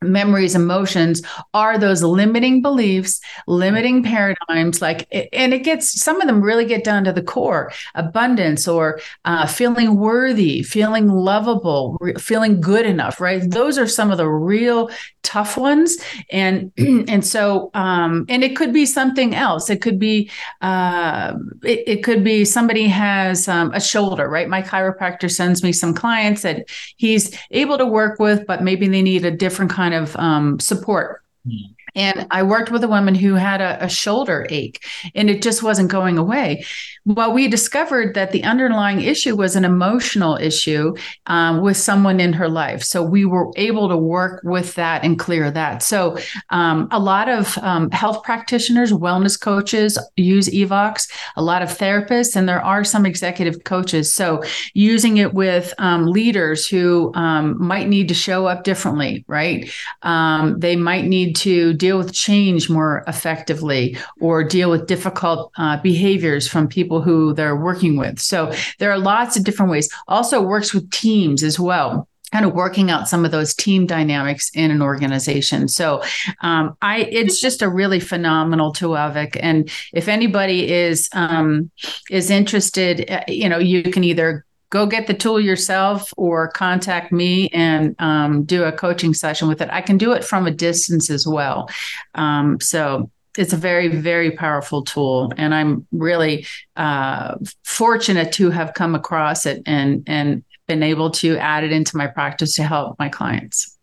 memories 0.05 0.55
emotions 0.55 1.23
are 1.53 1.79
those 1.79 2.03
limiting 2.03 2.63
beliefs 2.63 3.21
limiting 3.47 4.03
paradigms 4.03 4.81
like 4.81 5.09
and 5.33 5.53
it 5.55 5.65
gets 5.65 6.01
some 6.01 6.21
of 6.21 6.27
them 6.27 6.41
really 6.41 6.65
get 6.65 6.85
down 6.85 7.05
to 7.05 7.13
the 7.13 7.23
core 7.23 7.73
abundance 7.95 8.69
or 8.69 9.01
uh, 9.25 9.47
feeling 9.47 9.97
worthy 9.97 10.63
feeling 10.63 11.09
lovable 11.09 11.97
re- 12.01 12.15
feeling 12.15 12.61
good 12.61 12.87
enough 12.87 13.21
right? 13.21 13.51
Those 13.51 13.79
are 13.79 13.87
some 13.87 14.11
of 14.11 14.19
the 14.19 14.29
real 14.29 14.91
tough 15.23 15.57
ones. 15.57 15.97
And 16.31 16.71
and 16.79 17.25
so 17.25 17.71
um 17.75 18.27
and 18.29 18.45
it 18.45 18.55
could 18.57 18.73
be 18.73 18.87
something 18.87 19.35
else. 19.35 19.71
It 19.71 19.81
could 19.81 19.99
be 19.99 20.31
uh 20.61 21.35
it, 21.63 21.83
it 21.87 22.05
could 22.05 22.23
be 22.23 22.45
somebody 22.45 22.87
has 22.89 23.49
um, 23.49 23.73
a 23.73 23.81
shoulder 23.81 24.29
right? 24.29 24.49
My 24.49 24.63
chiropractor 24.63 25.31
sends 25.31 25.63
me 25.63 25.73
some 25.73 25.95
clients 25.95 26.43
that 26.43 26.69
he's 26.97 27.37
able 27.51 27.79
to 27.79 27.87
work 27.87 28.19
with 28.21 28.47
but 28.47 28.63
maybe 28.63 28.87
they 28.87 29.03
need 29.03 29.25
a 29.25 29.31
different 29.31 29.71
kind 29.71 29.94
of 29.95 30.17
um, 30.17 30.61
support 30.61 31.23
mm-hmm. 31.47 31.73
And 31.95 32.27
I 32.31 32.43
worked 32.43 32.71
with 32.71 32.83
a 32.83 32.89
woman 32.89 33.15
who 33.15 33.35
had 33.35 33.61
a, 33.61 33.85
a, 33.85 33.89
shoulder 33.89 34.47
ache 34.51 34.85
and 35.15 35.31
it 35.31 35.43
just 35.43 35.63
wasn't 35.63 35.91
going 35.91 36.19
away. 36.19 36.65
Well, 37.07 37.35
we 37.35 37.49
discovered 37.49 38.15
that 38.15 38.33
the 38.33 38.45
underlying 38.45 39.03
issue 39.03 39.37
was 39.37 39.57
an 39.57 39.65
emotional 39.67 40.37
issue 40.37 40.95
um, 41.27 41.61
with 41.61 41.77
someone 41.77 42.19
in 42.19 42.33
her 42.33 42.49
life. 42.49 42.83
So 42.83 43.03
we 43.03 43.27
were 43.27 43.51
able 43.57 43.91
to 43.91 43.97
work 43.97 44.41
with 44.43 44.75
that 44.77 45.05
and 45.05 45.19
clear 45.19 45.51
that. 45.51 45.83
So 45.83 46.17
um, 46.49 46.89
a 46.91 46.99
lot 46.99 47.29
of 47.29 47.59
um, 47.59 47.91
health 47.91 48.23
practitioners, 48.23 48.91
wellness 48.91 49.39
coaches 49.39 49.99
use 50.17 50.49
Evox, 50.49 51.07
a 51.37 51.43
lot 51.43 51.61
of 51.61 51.69
therapists, 51.69 52.37
and 52.37 52.49
there 52.49 52.65
are 52.65 52.85
some 52.85 53.05
executive 53.05 53.65
coaches. 53.65 54.15
So 54.15 54.43
using 54.73 55.19
it 55.19 55.35
with 55.35 55.75
um, 55.77 56.07
leaders 56.07 56.67
who 56.67 57.13
um, 57.15 57.63
might 57.63 57.87
need 57.87 58.09
to 58.09 58.15
show 58.15 58.47
up 58.47 58.65
differently, 58.65 59.27
right? 59.29 59.71
Um, 60.05 60.59
they 60.59 60.75
might 60.75 61.05
need 61.05 61.37
to 61.37 61.75
deal 61.75 61.99
with 61.99 62.15
change 62.15 62.71
more 62.71 63.05
effectively 63.07 63.99
or 64.21 64.43
deal 64.43 64.71
with 64.71 64.87
difficult 64.87 65.53
uh, 65.59 65.77
behaviors 65.83 66.49
from 66.49 66.67
people 66.67 66.94
who 67.01 67.35
they're 67.35 67.57
working 67.57 67.97
with. 67.97 68.21
So 68.21 68.53
there 68.79 68.91
are 68.91 68.99
lots 68.99 69.37
of 69.37 69.45
different 69.45 69.71
ways. 69.71 69.89
Also 70.09 70.41
works 70.41 70.75
with 70.75 70.91
teams 70.91 71.43
as 71.43 71.59
well 71.59 72.09
kind 72.35 72.45
of 72.45 72.53
working 72.53 72.91
out 72.91 73.09
some 73.09 73.25
of 73.25 73.31
those 73.31 73.55
team 73.55 73.87
dynamics 73.87 74.51
in 74.55 74.73
an 74.73 74.83
organization. 74.83 75.69
So 75.69 76.03
um, 76.41 76.77
I 76.83 77.03
it's 77.03 77.41
just 77.41 77.63
a 77.63 77.69
really 77.69 78.01
phenomenal 78.01 78.73
tool, 78.73 78.95
Avik. 78.95 79.39
And 79.41 79.71
if 79.93 80.09
anybody 80.09 80.69
is 80.69 81.09
um, 81.13 81.71
is 82.11 82.31
interested, 82.31 83.09
uh, 83.09 83.23
you 83.29 83.49
know, 83.49 83.59
you 83.59 83.85
can 83.85 84.03
either 84.03 84.45
go 84.71 84.85
get 84.85 85.07
the 85.07 85.15
tool 85.15 85.39
yourself 85.39 86.13
or 86.17 86.49
contact 86.49 87.13
me 87.13 87.49
and 87.51 87.95
um, 88.01 88.43
do 88.43 88.65
a 88.65 88.73
coaching 88.73 89.15
session 89.15 89.47
with 89.47 89.63
it. 89.63 89.69
I 89.71 89.81
can 89.81 89.97
do 89.97 90.11
it 90.11 90.25
from 90.25 90.49
a 90.49 90.51
distance 90.51 91.11
as 91.11 91.29
well. 91.29 91.71
Um, 92.17 92.59
so 92.59 93.09
it's 93.37 93.53
a 93.53 93.57
very 93.57 93.89
very 93.89 94.31
powerful 94.31 94.83
tool 94.83 95.33
and 95.37 95.55
i'm 95.55 95.87
really 95.93 96.47
uh, 96.77 97.35
fortunate 97.65 98.33
to 98.33 98.51
have 98.51 98.75
come 98.75 98.95
across 98.95 99.47
it 99.47 99.63
and 99.67 100.03
and 100.07 100.45
been 100.67 100.83
able 100.83 101.11
to 101.11 101.37
add 101.39 101.65
it 101.65 101.73
into 101.73 101.97
my 101.97 102.07
practice 102.07 102.55
to 102.57 102.63
help 102.63 102.99
my 102.99 103.09
clients. 103.09 103.77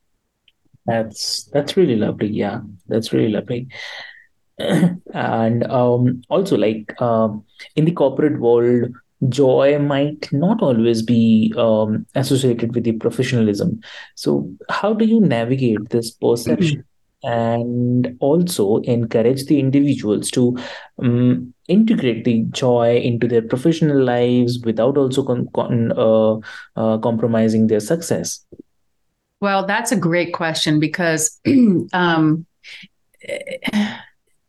That's 0.85 1.45
that's 1.53 1.77
really 1.77 1.95
lovely 1.95 2.27
yeah. 2.27 2.61
That's 2.87 3.13
really 3.13 3.31
lovely. 3.31 3.67
And 5.13 5.63
um, 5.71 6.21
also 6.29 6.57
like 6.57 6.99
um, 7.01 7.43
in 7.75 7.85
the 7.85 7.91
corporate 7.91 8.39
world 8.39 8.93
joy 9.29 9.77
might 9.79 10.31
not 10.31 10.61
always 10.61 11.01
be 11.01 11.53
um, 11.57 12.05
associated 12.15 12.73
with 12.73 12.83
the 12.83 12.93
professionalism. 12.93 13.81
So 14.15 14.51
how 14.69 14.93
do 14.93 15.05
you 15.05 15.19
navigate 15.19 15.89
this 15.89 16.11
perception 16.11 16.83
and 17.23 18.17
also 18.19 18.77
encourage 18.81 19.45
the 19.45 19.59
individuals 19.59 20.31
to 20.31 20.57
um, 20.99 21.53
integrate 21.67 22.25
the 22.25 22.43
joy 22.51 22.97
into 22.97 23.27
their 23.27 23.41
professional 23.41 24.03
lives 24.03 24.59
without 24.63 24.97
also 24.97 25.25
uh, 25.25 26.39
uh, 26.75 26.97
compromising 26.99 27.67
their 27.67 27.79
success. 27.79 28.45
Well 29.39 29.65
that's 29.65 29.91
a 29.91 29.97
great 29.97 30.33
question 30.33 30.79
because 30.79 31.39
um, 31.93 32.45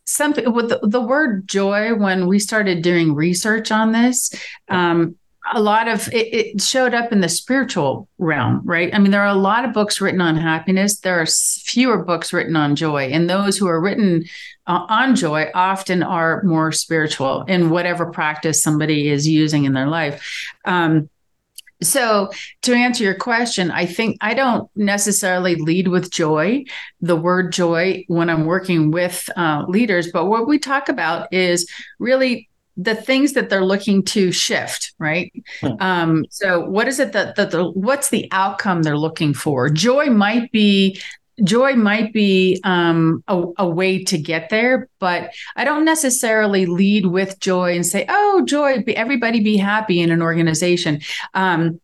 something 0.07 0.53
with 0.53 0.69
the, 0.69 0.81
the, 0.83 1.01
word 1.01 1.49
joy 1.49 1.95
when 1.95 2.27
we 2.27 2.39
started 2.39 2.83
doing 2.83 3.15
research 3.15 3.71
on 3.71 3.93
this 3.93 4.33
um, 4.69 5.17
a 5.53 5.61
lot 5.61 5.89
of 5.89 6.09
it, 6.13 6.35
it, 6.35 6.61
showed 6.63 6.95
up 6.95 7.13
in 7.13 7.21
the 7.21 7.29
spiritual 7.29 8.09
realm 8.19 8.61
right 8.65 8.95
i 8.95 8.99
mean 8.99 9.11
there 9.11 9.23
are 9.23 9.27
a 9.27 9.35
lot 9.35 9.65
of 9.65 9.73
books 9.73 10.01
written 10.01 10.21
on 10.21 10.37
happiness 10.37 11.01
there 11.01 11.21
are 11.21 11.27
fewer 11.27 12.05
books 12.05 12.33
written 12.33 12.57
on 12.57 12.77
joy 12.77 13.05
and 13.07 13.29
those 13.29 13.59
who 13.59 13.67
are 13.67 13.81
written 13.81 14.25
uh, 14.67 14.87
on 14.89 15.17
joy 15.17 15.51
often 15.55 16.03
are 16.03 16.43
more 16.45 16.71
spiritual 16.71 17.43
in 17.45 17.71
whatever 17.71 18.07
practice 18.07 18.63
somebody 18.63 19.09
is 19.09 19.27
using 19.27 19.65
in 19.65 19.73
their 19.73 19.89
life 19.89 20.47
um, 20.65 21.09
so, 21.83 22.31
to 22.63 22.75
answer 22.75 23.03
your 23.03 23.15
question, 23.15 23.71
I 23.71 23.87
think 23.87 24.17
I 24.21 24.35
don't 24.35 24.71
necessarily 24.77 25.57
lead 25.57 25.89
with 25.89 26.11
joy, 26.11 26.65
the 27.01 27.17
word 27.17 27.53
joy, 27.53 28.05
when 28.07 28.31
I'm 28.31 28.47
working 28.47 28.91
with 28.91 29.29
uh, 29.37 29.65
leaders. 29.67 30.13
But 30.13 30.27
what 30.27 30.47
we 30.47 30.59
talk 30.59 30.89
about 30.89 31.33
is 31.33 31.69
really 31.99 32.49
the 32.77 32.95
things 32.95 33.35
that 33.35 33.51
they're 33.51 33.65
looking 33.65 34.03
to 34.03 34.33
shift, 34.33 34.95
right? 34.99 35.33
Hmm. 35.61 35.73
Um, 35.81 36.27
so, 36.31 36.61
what 36.61 36.89
is 36.89 36.99
it 36.99 37.13
that, 37.13 37.37
that 37.37 37.51
the, 37.51 37.71
what's 37.71 38.09
the 38.11 38.29
outcome 38.33 38.83
they're 38.83 38.99
looking 38.99 39.35
for? 39.35 39.69
Joy 39.69 40.07
might 40.07 40.51
be 40.53 41.01
joy 41.45 41.75
might 41.75 42.13
be 42.13 42.61
um, 42.63 43.25
a, 43.27 43.43
a, 43.59 43.67
way 43.67 44.05
to 44.05 44.19
get 44.19 44.51
there, 44.51 44.89
but 44.99 45.31
I 45.57 45.65
don't 45.65 45.85
necessarily 45.85 46.67
lead 46.67 47.07
with 47.07 47.41
joy 47.41 47.75
and 47.75 47.87
say, 47.87 48.05
"Oh, 48.09 48.45
joy, 48.47 48.83
be, 48.83 48.97
everybody 48.97 49.43
be 49.43 49.57
happy 49.57 50.01
in 50.01 50.11
an 50.11 50.23
organization." 50.23 51.01
Um, 51.35 51.81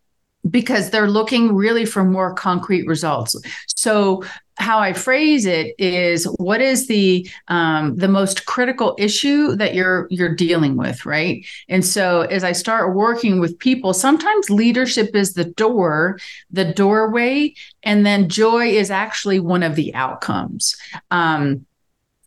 because 0.49 0.91
they're 0.91 1.11
looking 1.11 1.55
really 1.55 1.85
for 1.85 2.05
more 2.05 2.33
concrete 2.33 2.87
results. 2.87 3.37
So 3.75 4.25
how 4.59 4.81
I 4.81 4.93
phrase 4.93 5.47
it 5.47 5.75
is 5.79 6.25
what 6.39 6.61
is 6.61 6.89
the 6.89 7.29
um, 7.47 7.97
the 7.97 8.09
most 8.09 8.45
critical 8.47 8.97
issue 8.99 9.55
that 9.57 9.75
you're 9.75 10.09
you're 10.11 10.35
dealing 10.35 10.77
with, 10.77 11.07
right? 11.07 11.47
And 11.69 11.85
so 11.85 12.23
as 12.23 12.43
I 12.43 12.53
start 12.53 12.95
working 12.95 13.39
with 13.39 13.59
people, 13.59 13.95
sometimes 13.95 14.51
leadership 14.51 15.15
is 15.15 15.35
the 15.35 15.45
door, 15.45 16.19
the 16.51 16.65
doorway, 16.65 17.55
and 17.85 18.05
then 18.05 18.29
joy 18.29 18.67
is 18.67 18.91
actually 18.91 19.39
one 19.41 19.63
of 19.63 19.77
the 19.77 19.95
outcomes. 19.95 20.77
Um, 21.11 21.65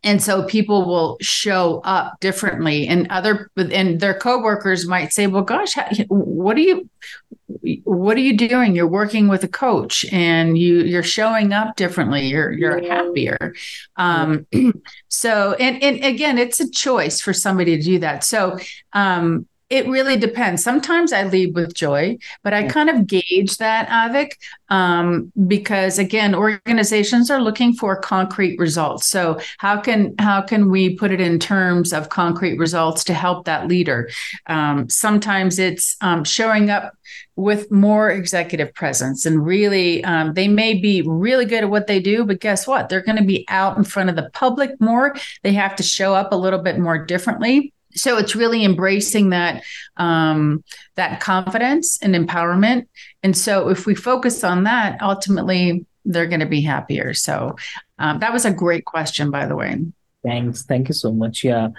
and 0.04 0.22
so 0.22 0.44
people 0.44 0.86
will 0.86 1.18
show 1.22 1.82
up 1.84 2.20
differently. 2.20 2.88
And 2.88 3.08
other 3.12 3.52
and 3.56 4.00
their 4.00 4.18
coworkers 4.18 4.88
might 4.88 5.14
say 5.14 5.28
well 5.28 5.44
gosh 5.44 5.76
what 6.08 6.58
are 6.58 6.62
you 6.62 6.90
what 7.84 8.18
are 8.18 8.22
you 8.22 8.38
doing? 8.38 8.76
You're 8.76 8.88
working 8.88 9.28
with 9.28 9.44
a 9.44 9.48
coach 9.48 10.06
and 10.12 10.58
you 10.58 10.80
you're 10.80 11.04
showing 11.04 11.54
up 11.54 11.76
differently. 11.76 12.28
You're 12.28 12.52
you're 12.52 12.82
happier. 12.82 13.54
Um 13.98 14.48
so 15.10 15.54
and 15.60 15.82
and 15.84 16.04
again 16.04 16.38
it's 16.38 16.60
a 16.60 16.70
choice 16.70 17.22
for 17.22 17.34
somebody 17.34 17.78
to 17.78 17.84
do 17.84 18.00
that. 18.00 18.24
So 18.24 18.58
um 18.94 19.48
it 19.72 19.88
really 19.88 20.18
depends. 20.18 20.62
Sometimes 20.62 21.14
I 21.14 21.24
lead 21.24 21.56
with 21.56 21.74
joy, 21.74 22.18
but 22.44 22.54
I 22.54 22.68
kind 22.68 22.90
of 22.90 23.08
gauge 23.08 23.56
that, 23.58 23.88
Avik, 23.88 24.34
um, 24.68 25.32
because 25.48 25.98
again, 25.98 26.36
organizations 26.36 27.32
are 27.32 27.42
looking 27.42 27.72
for 27.72 27.96
concrete 27.96 28.60
results. 28.60 29.08
So 29.08 29.40
how 29.60 29.80
can 29.80 30.14
how 30.20 30.42
can 30.42 30.70
we 30.70 30.98
put 30.98 31.14
it 31.14 31.22
in 31.22 31.40
terms 31.40 31.94
of 31.94 32.10
concrete 32.10 32.58
results 32.58 33.06
to 33.06 33.14
help 33.14 33.46
that 33.46 33.70
leader? 33.70 34.10
Um, 34.48 34.90
sometimes 34.90 35.58
it's 35.58 35.96
um, 36.02 36.26
showing 36.26 36.70
up 36.70 36.92
with 37.38 37.72
more 37.72 38.12
executive 38.12 38.74
presence 38.74 39.26
and 39.26 39.46
really 39.46 40.04
um, 40.04 40.34
they 40.34 40.50
may 40.50 40.74
be 40.74 41.02
really 41.04 41.46
good 41.46 41.64
at 41.64 41.70
what 41.70 41.88
they 41.88 42.00
do 42.00 42.26
but 42.26 42.42
guess 42.42 42.68
what 42.68 42.90
they're 42.90 43.02
going 43.02 43.18
to 43.18 43.24
be 43.24 43.46
out 43.48 43.78
in 43.78 43.84
front 43.84 44.10
of 44.10 44.16
the 44.16 44.30
public 44.34 44.70
more 44.80 45.16
they 45.42 45.54
have 45.54 45.76
to 45.76 45.82
show 45.82 46.14
up 46.14 46.34
a 46.34 46.36
little 46.36 46.60
bit 46.60 46.78
more 46.78 47.04
differently 47.04 47.74
so 47.96 48.18
it's 48.18 48.36
really 48.36 48.64
embracing 48.64 49.30
that 49.30 49.64
um, 49.98 50.64
that 50.96 51.20
confidence 51.20 52.02
and 52.02 52.16
empowerment. 52.16 52.88
And 53.24 53.36
so 53.36 53.70
if 53.70 53.86
we 53.86 53.96
focus 53.96 54.44
on 54.44 54.64
that 54.64 55.02
ultimately 55.02 55.86
they're 56.04 56.28
going 56.28 56.40
to 56.40 56.48
be 56.48 56.62
happier. 56.62 57.14
So 57.14 57.56
um, 58.00 58.20
that 58.20 58.34
was 58.34 58.46
a 58.46 58.52
great 58.52 58.86
question 58.86 59.32
by 59.32 59.46
the 59.46 59.56
way. 59.56 59.80
Thanks. 60.24 60.64
Thank 60.64 60.88
you 60.88 60.94
so 60.94 61.12
much. 61.12 61.44
Yeah. 61.44 61.70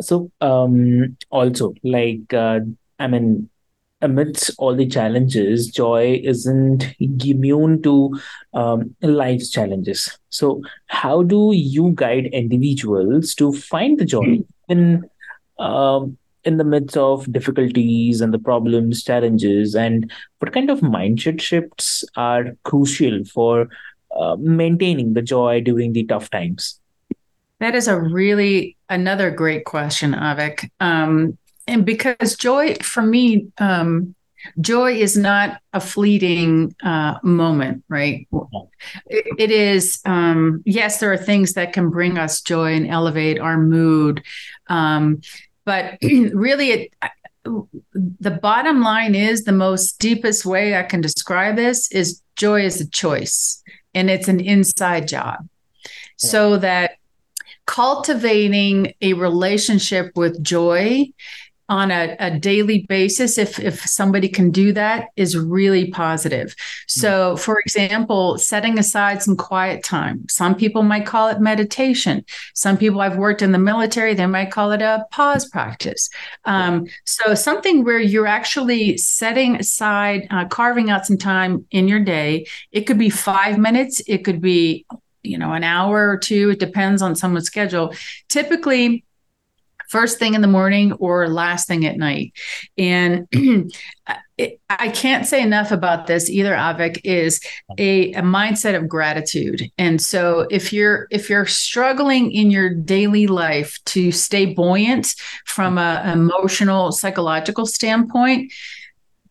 So 0.00 0.30
um 0.40 1.16
also 1.30 1.74
like 1.82 2.32
uh, 2.34 2.60
i 2.98 3.06
mean 3.06 3.48
amidst 4.02 4.50
all 4.58 4.74
the 4.76 4.86
challenges 4.86 5.68
joy 5.68 6.20
isn't 6.22 6.84
immune 6.98 7.82
to 7.82 8.18
um, 8.54 8.94
life's 9.02 9.50
challenges. 9.50 10.18
So 10.30 10.62
how 10.86 11.22
do 11.22 11.50
you 11.54 11.92
guide 11.94 12.26
individuals 12.26 13.34
to 13.36 13.52
find 13.52 13.98
the 13.98 14.04
joy 14.04 14.40
in 14.68 15.08
um, 15.58 16.16
in 16.44 16.58
the 16.58 16.64
midst 16.64 16.96
of 16.96 17.30
difficulties 17.32 18.20
and 18.20 18.32
the 18.32 18.38
problems, 18.38 19.02
challenges, 19.02 19.74
and 19.74 20.10
what 20.38 20.52
kind 20.52 20.70
of 20.70 20.80
mindset 20.80 21.40
shifts 21.40 22.04
are 22.16 22.56
crucial 22.62 23.24
for 23.24 23.68
uh, 24.16 24.36
maintaining 24.38 25.14
the 25.14 25.22
joy 25.22 25.60
during 25.60 25.92
the 25.92 26.04
tough 26.04 26.30
times? 26.30 26.80
That 27.58 27.74
is 27.74 27.88
a 27.88 27.98
really 27.98 28.76
another 28.88 29.30
great 29.30 29.64
question, 29.64 30.12
Avik. 30.12 30.70
Um, 30.78 31.36
and 31.66 31.84
because 31.84 32.36
joy, 32.36 32.76
for 32.76 33.02
me, 33.02 33.48
um, 33.58 34.14
joy 34.60 34.92
is 34.92 35.16
not 35.16 35.60
a 35.72 35.80
fleeting 35.80 36.74
uh, 36.82 37.18
moment, 37.22 37.82
right? 37.88 38.28
It, 39.06 39.26
it 39.38 39.50
is, 39.50 40.00
um, 40.04 40.62
yes, 40.64 41.00
there 41.00 41.12
are 41.12 41.16
things 41.18 41.54
that 41.54 41.72
can 41.72 41.90
bring 41.90 42.18
us 42.18 42.40
joy 42.40 42.74
and 42.74 42.86
elevate 42.86 43.40
our 43.40 43.58
mood. 43.58 44.22
Um, 44.68 45.20
but 45.66 45.98
really, 46.02 46.70
it, 46.70 46.92
the 47.44 48.30
bottom 48.30 48.80
line 48.80 49.14
is 49.14 49.44
the 49.44 49.52
most 49.52 49.98
deepest 49.98 50.46
way 50.46 50.76
I 50.76 50.82
can 50.82 51.02
describe 51.02 51.56
this 51.56 51.92
is 51.92 52.22
joy 52.36 52.64
is 52.64 52.80
a 52.80 52.88
choice 52.88 53.62
and 53.94 54.08
it's 54.08 54.28
an 54.28 54.40
inside 54.40 55.08
job. 55.08 55.46
So 56.16 56.56
that 56.58 56.92
cultivating 57.66 58.94
a 59.02 59.12
relationship 59.12 60.12
with 60.16 60.42
joy 60.42 61.08
on 61.68 61.90
a, 61.90 62.16
a, 62.20 62.38
daily 62.38 62.86
basis 62.88 63.38
if 63.38 63.58
if 63.58 63.80
somebody 63.80 64.28
can 64.28 64.50
do 64.50 64.72
that 64.72 65.08
is 65.16 65.36
really 65.36 65.90
positive. 65.90 66.54
So 66.86 67.34
mm. 67.34 67.38
for 67.38 67.58
example 67.60 68.38
setting 68.38 68.78
aside 68.78 69.22
some 69.22 69.36
quiet 69.36 69.82
time. 69.82 70.28
Some 70.28 70.54
people 70.54 70.82
might 70.82 71.06
call 71.06 71.28
it 71.28 71.40
meditation. 71.40 72.24
Some 72.54 72.76
people 72.76 73.00
i've 73.00 73.16
worked 73.16 73.42
in 73.42 73.52
the 73.52 73.58
military 73.58 74.14
they 74.14 74.26
might 74.26 74.52
call 74.52 74.70
it 74.72 74.82
a 74.82 75.06
pause 75.10 75.48
practice. 75.48 76.08
Um, 76.44 76.86
so 77.04 77.34
something 77.34 77.84
where 77.84 78.00
you're 78.00 78.26
actually 78.26 78.96
setting 78.98 79.56
aside 79.56 80.26
uh, 80.30 80.44
carving 80.46 80.90
out 80.90 81.06
some 81.06 81.18
time 81.18 81.66
in 81.70 81.88
your 81.88 82.00
day. 82.00 82.46
It 82.70 82.82
could 82.82 82.98
be 82.98 83.10
five 83.10 83.58
minutes. 83.58 84.00
It 84.06 84.18
could 84.24 84.40
be 84.40 84.86
you 85.22 85.38
know 85.38 85.52
an 85.52 85.64
hour 85.64 86.08
or 86.08 86.18
two. 86.18 86.50
It 86.50 86.60
depends 86.60 87.02
on 87.02 87.16
someone's 87.16 87.46
schedule. 87.46 87.92
Typically 88.28 89.04
first 89.90 90.18
thing 90.18 90.34
in 90.34 90.40
the 90.40 90.48
morning 90.48 90.92
or 90.94 91.28
last 91.28 91.68
thing 91.68 91.86
at 91.86 91.96
night. 91.96 92.32
And 92.76 93.28
I 94.68 94.90
can't 94.90 95.26
say 95.26 95.42
enough 95.42 95.72
about 95.72 96.06
this 96.06 96.28
either, 96.28 96.52
Avik, 96.52 97.00
is 97.04 97.40
a, 97.78 98.12
a 98.12 98.22
mindset 98.22 98.76
of 98.76 98.88
gratitude. 98.88 99.70
And 99.78 100.00
so 100.00 100.46
if 100.50 100.74
you're 100.74 101.06
if 101.10 101.30
you're 101.30 101.46
struggling 101.46 102.30
in 102.32 102.50
your 102.50 102.74
daily 102.74 103.26
life 103.26 103.78
to 103.86 104.12
stay 104.12 104.52
buoyant 104.52 105.14
from 105.46 105.78
an 105.78 106.18
emotional, 106.18 106.92
psychological 106.92 107.64
standpoint, 107.64 108.52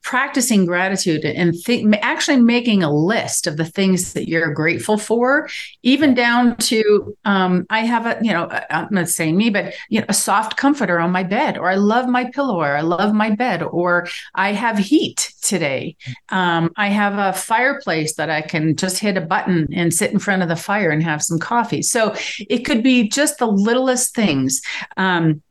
practicing 0.06 0.68
gratitude 0.68 1.26
and 1.26 1.56
th- 1.66 1.84
actually 2.04 2.40
making 2.40 2.84
a 2.84 2.94
list 2.94 3.48
of 3.48 3.58
the 3.58 3.66
things 3.66 4.14
that 4.14 4.30
you're 4.30 4.54
grateful 4.54 5.00
for, 5.00 5.50
even 5.82 6.14
down 6.14 6.56
to 6.58 7.18
um, 7.26 7.66
I 7.72 7.80
have 7.80 8.06
a, 8.06 8.20
you 8.22 8.32
know, 8.32 8.48
I'm 8.70 8.88
not 8.92 9.10
saying 9.10 9.36
me, 9.36 9.50
but 9.50 9.74
you 9.90 10.00
know, 10.00 10.06
a 10.08 10.14
soft 10.14 10.58
comforter 10.58 11.00
on 11.00 11.10
my 11.10 11.24
bed, 11.24 11.58
or 11.58 11.72
I 11.72 11.76
love 11.76 12.08
my 12.08 12.26
pillow, 12.26 12.62
or 12.62 12.78
I 12.78 12.82
love 12.82 13.16
my 13.16 13.32
bed, 13.32 13.64
or 13.64 14.08
I 14.36 14.52
have 14.52 14.78
heat 14.78 15.34
today. 15.42 15.98
Um, 16.30 16.72
I 16.78 16.90
have 16.90 17.18
a 17.18 17.36
fireplace 17.36 18.14
that 18.18 18.30
I 18.30 18.44
can 18.44 18.76
just 18.76 19.00
hit 19.00 19.18
a 19.18 19.22
button 19.22 19.68
and 19.74 19.92
sit 19.92 20.12
in 20.12 20.20
front 20.20 20.44
of 20.44 20.50
the 20.50 20.56
fire 20.56 20.92
and 20.92 21.02
have 21.02 21.24
some 21.24 21.40
coffee. 21.40 21.82
So 21.82 22.16
it 22.48 22.60
could 22.60 22.84
be 22.84 23.10
just 23.10 23.40
the 23.40 23.48
littlest 23.48 24.14
things. 24.14 24.62
Um, 24.98 25.42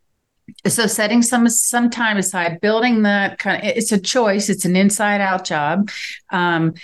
so 0.67 0.87
setting 0.87 1.23
some 1.23 1.49
some 1.49 1.91
time 1.91 2.17
aside 2.17 2.61
building 2.61 3.03
that 3.03 3.39
kind 3.39 3.63
of 3.63 3.77
it's 3.77 3.93
a 3.93 4.01
choice. 4.01 4.49
It's 4.49 4.65
an 4.65 4.77
inside 4.77 5.21
out 5.21 5.45
job. 5.45 5.91
Um, 6.31 6.75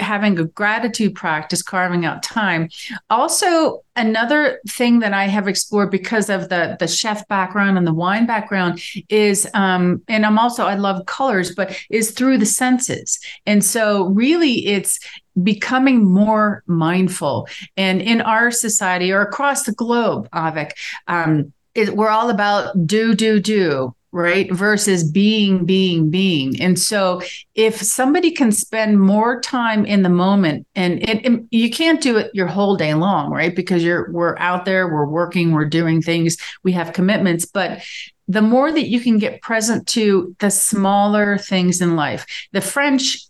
having 0.00 0.38
a 0.38 0.44
gratitude 0.44 1.14
practice 1.14 1.62
carving 1.62 2.04
out 2.04 2.22
time. 2.22 2.68
Also 3.08 3.82
another 3.96 4.60
thing 4.68 5.00
that 5.00 5.12
i 5.12 5.24
have 5.24 5.48
explored 5.48 5.90
because 5.90 6.30
of 6.30 6.48
the 6.48 6.76
the 6.78 6.86
chef 6.86 7.26
background 7.26 7.76
and 7.76 7.86
the 7.86 7.92
wine 7.92 8.24
background 8.24 8.80
is 9.08 9.48
um, 9.52 10.00
and 10.06 10.24
i'm 10.24 10.38
also 10.38 10.64
i 10.64 10.74
love 10.74 11.04
colors 11.06 11.52
but 11.54 11.76
is 11.90 12.12
through 12.12 12.38
the 12.38 12.46
senses. 12.46 13.18
And 13.46 13.64
so 13.64 14.06
really 14.06 14.66
it's 14.66 14.98
becoming 15.42 16.04
more 16.04 16.62
mindful. 16.66 17.48
And 17.76 18.02
in 18.02 18.20
our 18.20 18.50
society 18.50 19.12
or 19.12 19.22
across 19.22 19.64
the 19.64 19.72
globe 19.72 20.28
avik 20.30 20.72
um, 21.06 21.52
it, 21.74 21.96
we're 21.96 22.08
all 22.08 22.30
about 22.30 22.86
do 22.86 23.14
do 23.14 23.40
do 23.40 23.94
right? 24.12 24.50
Versus 24.52 25.08
being 25.08 25.64
being 25.64 26.10
being. 26.10 26.60
And 26.60 26.78
so 26.78 27.22
if 27.54 27.80
somebody 27.80 28.30
can 28.30 28.50
spend 28.50 29.00
more 29.00 29.40
time 29.40 29.86
in 29.86 30.02
the 30.02 30.08
moment 30.08 30.66
and, 30.74 31.08
and, 31.08 31.46
you 31.50 31.70
can't 31.70 32.00
do 32.00 32.16
it 32.16 32.30
your 32.34 32.46
whole 32.46 32.76
day 32.76 32.94
long 32.94 33.30
right? 33.30 33.54
Because 33.54 33.84
you're 33.84 34.10
we're 34.10 34.36
out 34.38 34.64
there 34.64 34.88
we're 34.88 35.06
working 35.06 35.52
we're 35.52 35.64
doing 35.64 36.02
things 36.02 36.36
we 36.64 36.72
have 36.72 36.92
commitments. 36.92 37.44
But 37.44 37.82
the 38.26 38.42
more 38.42 38.70
that 38.70 38.88
you 38.88 39.00
can 39.00 39.18
get 39.18 39.42
present 39.42 39.86
to 39.88 40.34
the 40.38 40.50
smaller 40.50 41.38
things 41.38 41.80
in 41.80 41.96
life 41.96 42.26
the 42.52 42.60
french 42.60 43.29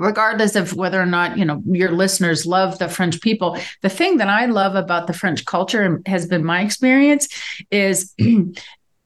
regardless 0.00 0.56
of 0.56 0.74
whether 0.74 1.00
or 1.00 1.06
not 1.06 1.36
you 1.36 1.44
know 1.44 1.62
your 1.66 1.92
listeners 1.92 2.46
love 2.46 2.78
the 2.78 2.88
french 2.88 3.20
people 3.20 3.56
the 3.82 3.88
thing 3.88 4.16
that 4.16 4.28
i 4.28 4.46
love 4.46 4.74
about 4.74 5.06
the 5.06 5.12
french 5.12 5.44
culture 5.44 5.82
and 5.82 6.06
has 6.06 6.26
been 6.26 6.44
my 6.44 6.62
experience 6.62 7.28
is 7.70 8.14
and 8.18 8.58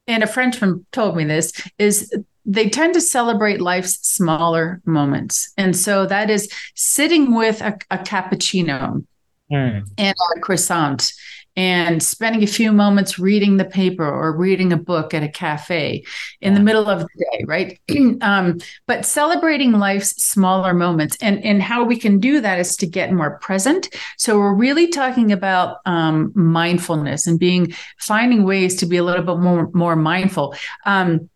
a 0.07 0.27
frenchman 0.27 0.85
told 0.91 1.15
me 1.15 1.23
this 1.23 1.51
is 1.77 2.13
they 2.45 2.69
tend 2.69 2.93
to 2.93 3.01
celebrate 3.01 3.59
life's 3.59 3.99
smaller 4.07 4.81
moments 4.85 5.51
and 5.57 5.75
so 5.75 6.05
that 6.05 6.29
is 6.29 6.49
sitting 6.75 7.35
with 7.35 7.61
a, 7.61 7.77
a 7.91 7.97
cappuccino 7.97 9.05
mm. 9.51 9.89
and 9.97 10.15
a 10.35 10.39
croissant 10.39 11.11
and 11.55 12.03
spending 12.03 12.43
a 12.43 12.47
few 12.47 12.71
moments 12.71 13.17
reading 13.17 13.57
the 13.57 13.65
paper 13.65 14.05
or 14.05 14.35
reading 14.35 14.73
a 14.73 14.77
book 14.77 15.13
at 15.13 15.23
a 15.23 15.29
cafe 15.29 16.03
in 16.41 16.51
yeah. 16.51 16.57
the 16.57 16.63
middle 16.63 16.87
of 16.87 16.99
the 16.99 17.25
day, 17.31 17.45
right? 17.45 17.79
um, 18.21 18.59
but 18.87 19.05
celebrating 19.05 19.71
life's 19.71 20.23
smaller 20.23 20.73
moments 20.73 21.17
and, 21.21 21.43
and 21.43 21.61
how 21.61 21.83
we 21.83 21.97
can 21.97 22.19
do 22.19 22.41
that 22.41 22.59
is 22.59 22.75
to 22.77 22.87
get 22.87 23.13
more 23.13 23.39
present. 23.39 23.89
So 24.17 24.37
we're 24.37 24.53
really 24.53 24.87
talking 24.87 25.31
about 25.31 25.77
um, 25.85 26.31
mindfulness 26.35 27.27
and 27.27 27.39
being 27.39 27.73
finding 27.99 28.43
ways 28.43 28.75
to 28.77 28.85
be 28.85 28.97
a 28.97 29.03
little 29.03 29.23
bit 29.23 29.37
more 29.37 29.69
more 29.73 29.95
mindful. 29.95 30.55
Um, 30.85 31.29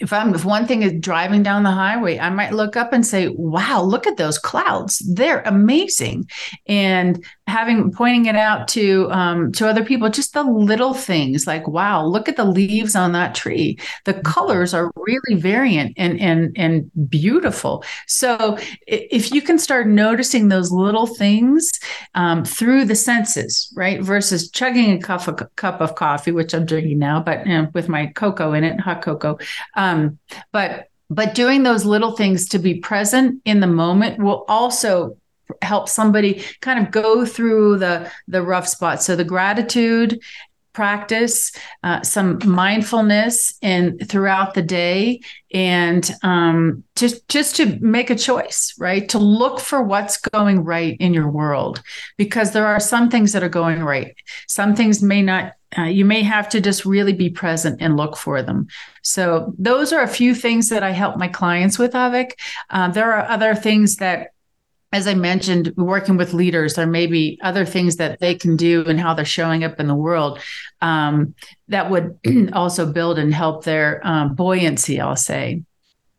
if 0.00 0.12
I'm 0.12 0.34
if 0.34 0.44
one 0.44 0.66
thing 0.66 0.82
is 0.82 0.92
driving 1.00 1.42
down 1.42 1.62
the 1.62 1.70
highway, 1.70 2.18
I 2.18 2.28
might 2.28 2.52
look 2.52 2.76
up 2.76 2.92
and 2.92 3.06
say, 3.06 3.28
"Wow, 3.28 3.82
look 3.82 4.06
at 4.06 4.16
those 4.16 4.38
clouds! 4.38 4.98
They're 4.98 5.42
amazing!" 5.42 6.28
And 6.66 7.24
having 7.46 7.92
pointing 7.92 8.26
it 8.26 8.36
out 8.36 8.68
to 8.68 9.10
um, 9.10 9.52
to 9.52 9.68
other 9.68 9.84
people, 9.84 10.08
just 10.08 10.32
the 10.32 10.42
little 10.42 10.94
things 10.94 11.46
like, 11.46 11.68
"Wow, 11.68 12.04
look 12.04 12.28
at 12.28 12.36
the 12.36 12.44
leaves 12.44 12.96
on 12.96 13.12
that 13.12 13.34
tree! 13.34 13.78
The 14.04 14.14
mm-hmm. 14.14 14.22
colors 14.22 14.72
are 14.72 14.90
really 14.96 15.40
variant 15.40 15.94
and 15.96 16.20
and 16.20 16.52
and 16.56 16.90
beautiful." 17.08 17.84
So 18.06 18.58
if 18.86 19.32
you 19.32 19.42
can 19.42 19.58
start 19.58 19.86
noticing 19.86 20.48
those 20.48 20.70
little 20.70 21.06
things 21.06 21.70
um, 22.14 22.44
through 22.44 22.86
the 22.86 22.96
senses, 22.96 23.72
right, 23.76 24.02
versus 24.02 24.50
chugging 24.50 24.92
a 24.92 24.98
cup 24.98 25.28
of, 25.28 25.40
cup 25.56 25.80
of 25.80 25.94
coffee, 25.94 26.32
which 26.32 26.54
I'm 26.54 26.66
drinking 26.66 26.98
now, 26.98 27.20
but 27.20 27.46
you 27.46 27.52
know, 27.52 27.68
with 27.74 27.88
my 27.88 28.06
cocoa 28.06 28.52
in 28.52 28.64
it, 28.64 28.80
hot 28.80 29.02
cocoa. 29.02 29.38
Um, 29.76 30.18
but 30.52 30.88
but 31.10 31.34
doing 31.34 31.62
those 31.62 31.84
little 31.84 32.12
things 32.12 32.48
to 32.48 32.58
be 32.58 32.80
present 32.80 33.40
in 33.44 33.60
the 33.60 33.66
moment 33.66 34.18
will 34.18 34.44
also 34.48 35.18
help 35.62 35.88
somebody 35.88 36.42
kind 36.60 36.84
of 36.84 36.90
go 36.90 37.24
through 37.24 37.78
the 37.78 38.10
the 38.28 38.42
rough 38.42 38.68
spots 38.68 39.04
so 39.04 39.16
the 39.16 39.24
gratitude 39.24 40.20
practice 40.74 41.52
uh, 41.84 42.02
some 42.02 42.38
mindfulness 42.44 43.54
and 43.62 44.06
throughout 44.08 44.54
the 44.54 44.62
day 44.62 45.20
and 45.52 46.10
um, 46.22 46.82
just 46.96 47.26
just 47.28 47.56
to 47.56 47.78
make 47.80 48.10
a 48.10 48.16
choice 48.16 48.74
right 48.78 49.08
to 49.08 49.18
look 49.18 49.60
for 49.60 49.82
what's 49.82 50.18
going 50.18 50.62
right 50.64 50.96
in 51.00 51.14
your 51.14 51.30
world 51.30 51.80
because 52.18 52.50
there 52.50 52.66
are 52.66 52.80
some 52.80 53.08
things 53.08 53.32
that 53.32 53.42
are 53.42 53.48
going 53.48 53.82
right 53.82 54.14
some 54.48 54.74
things 54.74 55.00
may 55.00 55.22
not 55.22 55.52
uh, 55.76 55.82
you 55.82 56.04
may 56.04 56.22
have 56.22 56.48
to 56.48 56.60
just 56.60 56.84
really 56.84 57.12
be 57.12 57.28
present 57.28 57.80
and 57.80 57.96
look 57.96 58.16
for 58.16 58.42
them. 58.42 58.68
So, 59.02 59.52
those 59.58 59.92
are 59.92 60.02
a 60.02 60.08
few 60.08 60.34
things 60.34 60.68
that 60.68 60.84
I 60.84 60.90
help 60.90 61.16
my 61.16 61.26
clients 61.28 61.78
with, 61.78 61.92
Avik. 61.92 62.32
Uh, 62.70 62.88
there 62.88 63.12
are 63.12 63.28
other 63.28 63.54
things 63.54 63.96
that 63.96 64.33
as 64.94 65.08
I 65.08 65.14
mentioned, 65.14 65.72
working 65.76 66.16
with 66.16 66.32
leaders, 66.32 66.74
there 66.74 66.86
may 66.86 67.08
be 67.08 67.36
other 67.42 67.66
things 67.66 67.96
that 67.96 68.20
they 68.20 68.36
can 68.36 68.56
do 68.56 68.84
and 68.86 69.00
how 69.00 69.12
they're 69.12 69.24
showing 69.24 69.64
up 69.64 69.80
in 69.80 69.88
the 69.88 69.94
world 69.94 70.38
um, 70.82 71.34
that 71.66 71.90
would 71.90 72.16
also 72.52 72.86
build 72.92 73.18
and 73.18 73.34
help 73.34 73.64
their 73.64 74.00
um, 74.06 74.36
buoyancy, 74.36 75.00
I'll 75.00 75.16
say. 75.16 75.62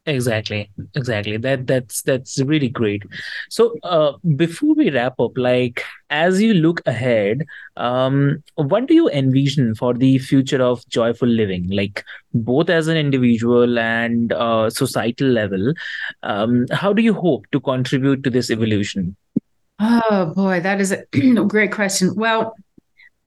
Exactly 0.05 0.69
exactly. 0.93 1.37
That 1.37 1.65
that's 1.65 2.01
that's 2.01 2.39
really 2.41 2.67
great. 2.67 3.03
So 3.49 3.75
uh, 3.81 4.17
before 4.35 4.75
we 4.75 4.91
wrap 4.91 5.19
up 5.21 5.37
like 5.37 5.84
as 6.17 6.41
you 6.41 6.53
look 6.53 6.81
ahead 6.91 7.45
um 7.77 8.17
what 8.55 8.87
do 8.91 8.97
you 8.97 9.09
envision 9.09 9.73
for 9.75 9.93
the 9.93 10.17
future 10.19 10.61
of 10.61 10.87
joyful 10.87 11.27
living? 11.27 11.69
Like 11.69 12.03
both 12.33 12.69
as 12.69 12.87
an 12.87 12.97
individual 12.97 13.79
and 13.79 14.33
uh, 14.33 14.69
societal 14.69 15.27
level 15.27 15.73
um 16.23 16.65
how 16.71 16.93
do 16.93 17.01
you 17.01 17.13
hope 17.13 17.49
to 17.51 17.59
contribute 17.59 18.23
to 18.23 18.29
this 18.29 18.49
evolution? 18.49 19.15
Oh 19.79 20.33
boy 20.35 20.59
that 20.61 20.79
is 20.81 20.91
a 20.91 21.03
great 21.55 21.71
question. 21.71 22.15
Well 22.15 22.55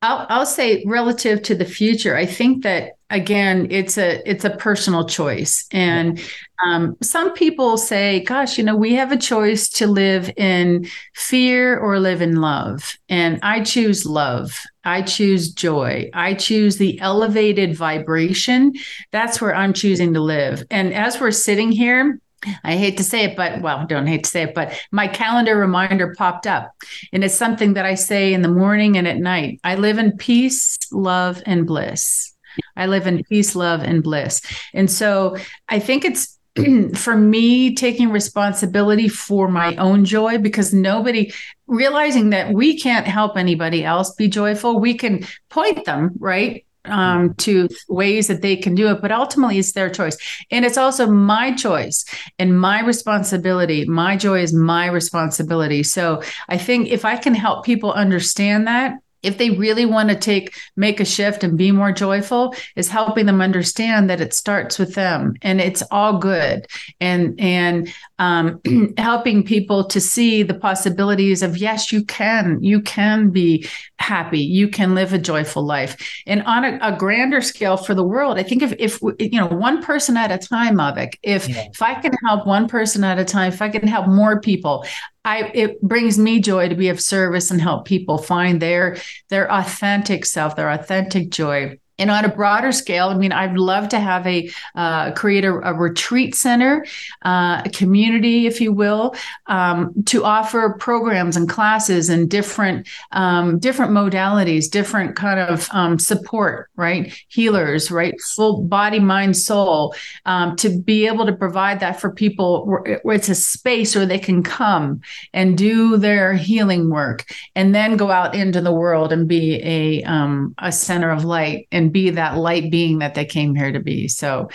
I'll, 0.01 0.27
I'll 0.29 0.47
say 0.47 0.85
relative 0.87 1.43
to 1.43 1.57
the 1.57 1.65
future 1.65 2.17
i 2.17 2.25
think 2.25 2.63
that 2.63 2.93
again 3.11 3.67
it's 3.71 3.99
a 3.99 4.29
it's 4.29 4.45
a 4.45 4.57
personal 4.57 5.05
choice. 5.05 5.67
And 5.73 6.21
um, 6.65 6.97
some 7.03 7.33
people 7.33 7.77
say 7.77 8.21
gosh 8.25 8.59
you 8.59 8.65
know 8.65 8.77
we 8.77 8.95
have 8.95 9.13
a 9.13 9.17
choice 9.17 9.69
to 9.69 9.87
live 9.87 10.31
in 10.37 10.87
fear 11.15 11.79
or 11.79 12.01
live 12.01 12.23
in 12.23 12.37
love 12.37 12.97
and 13.09 13.39
i 13.43 13.63
choose 13.63 14.05
love 14.05 14.59
i 14.85 15.03
choose 15.03 15.53
joy 15.53 16.09
i 16.15 16.35
choose 16.35 16.77
the 16.77 17.01
elevated 17.01 17.77
vibration 17.77 18.73
that's 19.13 19.41
where 19.41 19.55
i'm 19.55 19.73
choosing 19.73 20.15
to 20.15 20.21
live 20.21 20.65
and 20.71 20.93
as 20.95 21.21
we're 21.21 21.31
sitting 21.31 21.71
here 21.71 22.21
I 22.63 22.77
hate 22.77 22.97
to 22.99 23.05
say 23.05 23.25
it, 23.25 23.37
but 23.37 23.63
well, 23.63 23.85
don't 23.87 24.07
hate 24.07 24.25
to 24.25 24.31
say 24.31 24.43
it, 24.43 24.55
but 24.55 24.81
my 24.93 25.09
calendar 25.09 25.57
reminder 25.57 26.15
popped 26.17 26.47
up. 26.47 26.73
And 27.13 27.25
it's 27.25 27.35
something 27.35 27.75
that 27.75 27.85
I 27.85 27.95
say 27.95 28.33
in 28.33 28.43
the 28.43 28.49
morning 28.49 28.97
and 28.97 29.09
at 29.09 29.19
night. 29.19 29.61
I 29.65 29.75
live 29.75 29.99
in 29.99 30.17
peace, 30.17 30.79
love, 30.93 31.43
and 31.47 31.67
bliss. 31.67 32.33
I 32.77 32.87
live 32.87 33.07
in 33.07 33.25
peace, 33.25 33.57
love, 33.57 33.83
and 33.83 34.03
bliss. 34.03 34.41
And 34.73 34.91
so 34.91 35.37
I 35.69 35.79
think 35.81 36.05
it's 36.05 36.38
for 36.95 37.17
me 37.17 37.75
taking 37.75 38.11
responsibility 38.11 39.09
for 39.09 39.49
my 39.49 39.77
own 39.77 40.05
joy 40.05 40.39
because 40.39 40.73
nobody 40.73 41.33
realizing 41.67 42.31
that 42.31 42.53
we 42.53 42.79
can't 42.79 43.07
help 43.07 43.37
anybody 43.37 43.85
else 43.85 44.15
be 44.15 44.29
joyful. 44.29 44.81
We 44.81 44.95
can 44.95 45.27
point 45.49 45.85
them, 45.85 46.13
right? 46.19 46.65
um, 46.91 47.35
to 47.35 47.69
ways 47.89 48.29
that 48.29 48.43
they 48.43 48.57
can 48.57 48.75
do 48.75 48.91
it, 48.91 49.01
but 49.01 49.13
ultimately 49.13 49.59
it's 49.59 49.73
their 49.73 49.91
choice. 49.91 50.17
And 50.51 50.65
it's 50.65 50.79
also 50.79 51.07
my 51.07 51.53
choice 51.53 52.05
and 52.39 52.59
my 52.59 52.83
responsibility. 52.83 53.85
My 53.85 54.17
joy 54.17 54.43
is 54.43 54.53
my 54.53 54.87
responsibility. 54.87 55.83
So 55.83 56.23
I 56.49 56.59
think 56.59 56.89
if 56.89 57.05
I 57.05 57.17
can 57.17 57.35
help 57.35 57.65
people 57.65 57.93
understand 57.93 58.67
that, 58.67 58.95
if 59.23 59.39
they 59.39 59.51
really 59.51 59.85
want 59.85 60.09
to 60.09 60.15
take 60.15 60.55
make 60.77 61.01
a 61.01 61.05
shift 61.05 61.43
and 61.43 61.59
be 61.59 61.73
more 61.73 61.93
joyful 61.93 62.55
is 62.77 62.89
helping 62.89 63.27
them 63.27 63.41
understand 63.41 64.09
that 64.09 64.21
it 64.21 64.33
starts 64.33 64.79
with 64.79 64.95
them 64.95 65.35
and 65.43 65.61
it's 65.61 65.83
all 65.91 66.19
good 66.19 66.67
and 67.01 67.39
and 67.41 67.93
um, 68.19 68.61
helping 68.99 69.43
people 69.43 69.85
to 69.85 70.01
see 70.01 70.43
the 70.43 70.55
possibilities 70.55 71.43
of 71.43 71.57
yes 71.57 71.93
you 71.93 72.05
can 72.05 72.63
you 72.63 72.81
can 72.81 73.31
be 73.31 73.67
happy 73.99 74.41
you 74.41 74.69
can 74.69 74.95
live 74.95 75.13
a 75.13 75.19
joyful 75.19 75.65
life 75.65 75.97
and 76.27 76.43
on 76.43 76.65
a, 76.65 76.79
a 76.83 76.97
grander 76.97 77.41
scale 77.41 77.77
for 77.77 77.95
the 77.95 78.05
world 78.05 78.39
i 78.39 78.43
think 78.43 78.63
if 78.63 78.73
if 78.79 79.01
you 79.19 79.39
know 79.39 79.47
one 79.47 79.83
person 79.83 80.17
at 80.17 80.31
a 80.31 80.39
time 80.39 80.77
Avik, 80.77 81.15
if 81.23 81.49
yeah. 81.49 81.65
if 81.73 81.83
i 81.83 81.95
can 81.95 82.13
help 82.25 82.47
one 82.47 82.69
person 82.69 83.05
at 83.05 83.19
a 83.19 83.25
time 83.25 83.53
if 83.53 83.61
i 83.61 83.69
can 83.69 83.87
help 83.87 84.07
more 84.07 84.41
people 84.41 84.85
I, 85.29 85.51
it 85.53 85.83
brings 85.83 86.19
me 86.19 86.41
joy 86.41 86.71
to 86.71 86.75
be 86.75 86.89
of 86.89 87.03
service 87.03 87.51
and 87.51 87.61
help 87.61 87.85
people 87.85 88.17
find 88.17 88.63
their 88.63 88.97
their 89.29 89.53
authentic 89.53 90.25
self, 90.25 90.57
their 90.57 90.71
authentic 90.71 91.29
joy 91.29 91.79
and 91.99 92.11
on 92.11 92.25
a 92.25 92.29
broader 92.29 92.71
scale, 92.71 93.09
I 93.09 93.15
mean, 93.15 93.33
I'd 93.33 93.57
love 93.57 93.89
to 93.89 93.99
have 93.99 94.27
a 94.27 94.51
uh, 94.77 95.11
create 95.13 95.45
a, 95.45 95.53
a, 95.53 95.75
retreat 95.75 96.35
center, 96.35 96.87
uh, 97.23 97.63
a 97.65 97.71
community, 97.71 98.47
if 98.47 98.61
you 98.61 98.73
will, 98.73 99.15
um, 99.47 99.93
to 100.07 100.25
offer 100.25 100.77
programs 100.79 101.37
and 101.37 101.49
classes 101.49 102.09
and 102.09 102.31
different 102.31 102.87
um, 103.13 103.59
different 103.59 103.93
modalities, 103.93 104.71
different 104.71 105.17
kind 105.17 105.41
of 105.41 105.69
um, 105.73 105.99
support, 105.99 106.71
right? 106.77 107.13
Healers, 107.29 107.91
right? 107.91 108.15
Full 108.37 108.63
body, 108.63 109.01
mind, 109.01 109.37
soul, 109.37 109.95
um, 110.25 110.55
to 110.57 110.79
be 110.81 111.07
able 111.07 111.27
to 111.27 111.33
provide 111.33 111.81
that 111.81 112.01
for 112.01 112.11
people 112.11 112.65
where, 112.67 113.01
it's 113.05 113.29
a 113.29 113.35
space 113.35 113.97
where 113.97 114.07
they 114.07 114.19
can 114.19 114.43
come 114.43 115.01
and 115.33 115.59
do 115.59 115.97
their 115.97 116.35
healing 116.35 116.91
work, 116.91 117.25
and 117.57 117.75
then 117.75 117.97
go 117.97 118.11
out 118.11 118.37
into 118.37 118.61
the 118.61 118.73
world 118.73 119.13
and 119.13 119.27
be 119.27 119.61
a 119.65 120.05
um, 120.05 120.55
a 120.59 120.71
center 120.71 121.11
of 121.11 121.25
light 121.25 121.67
and 121.73 121.88
be 121.91 122.11
that 122.11 122.37
light 122.37 122.71
being 122.71 122.99
that 122.99 123.15
they 123.15 123.25
came 123.25 123.55
here 123.55 123.73
to 123.73 123.81
be. 123.81 124.09
So 124.09 124.49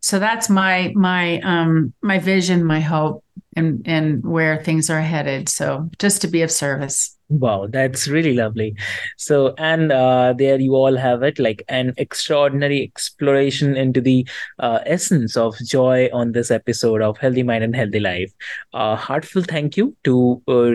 so 0.00 0.18
that's 0.18 0.48
my 0.48 0.92
my 0.94 1.40
um 1.40 1.92
my 2.00 2.18
vision 2.18 2.64
my 2.64 2.80
hope 2.80 3.24
and 3.56 3.82
and 3.86 4.22
where 4.24 4.62
things 4.62 4.88
are 4.90 5.00
headed. 5.00 5.48
So 5.48 5.88
just 5.98 6.20
to 6.22 6.28
be 6.28 6.42
of 6.42 6.50
service. 6.52 7.12
Wow 7.28 7.66
that's 7.68 8.06
really 8.06 8.34
lovely. 8.34 8.76
So 9.16 9.54
and 9.58 9.90
uh, 9.90 10.34
there 10.38 10.60
you 10.60 10.76
all 10.76 10.96
have 10.96 11.24
it 11.24 11.40
like 11.40 11.64
an 11.68 11.92
extraordinary 11.96 12.84
exploration 12.84 13.76
into 13.76 14.00
the 14.00 14.28
uh, 14.60 14.78
essence 14.86 15.36
of 15.36 15.56
joy 15.64 16.08
on 16.12 16.32
this 16.32 16.52
episode 16.52 17.02
of 17.02 17.18
healthy 17.18 17.42
mind 17.42 17.64
and 17.64 17.74
healthy 17.74 17.98
life. 17.98 18.32
Uh, 18.72 18.94
heartfelt 18.94 19.48
thank 19.48 19.76
you 19.76 19.96
to 20.04 20.40
uh, 20.46 20.70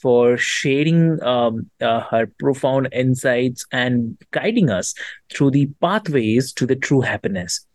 for 0.00 0.36
sharing 0.36 1.22
um, 1.22 1.70
uh, 1.80 2.00
her 2.00 2.26
profound 2.38 2.88
insights 2.92 3.66
and 3.72 4.16
guiding 4.30 4.70
us 4.70 4.94
through 5.32 5.50
the 5.50 5.66
pathways 5.80 6.52
to 6.54 6.66
the 6.66 6.76
true 6.76 7.00
happiness. 7.00 7.66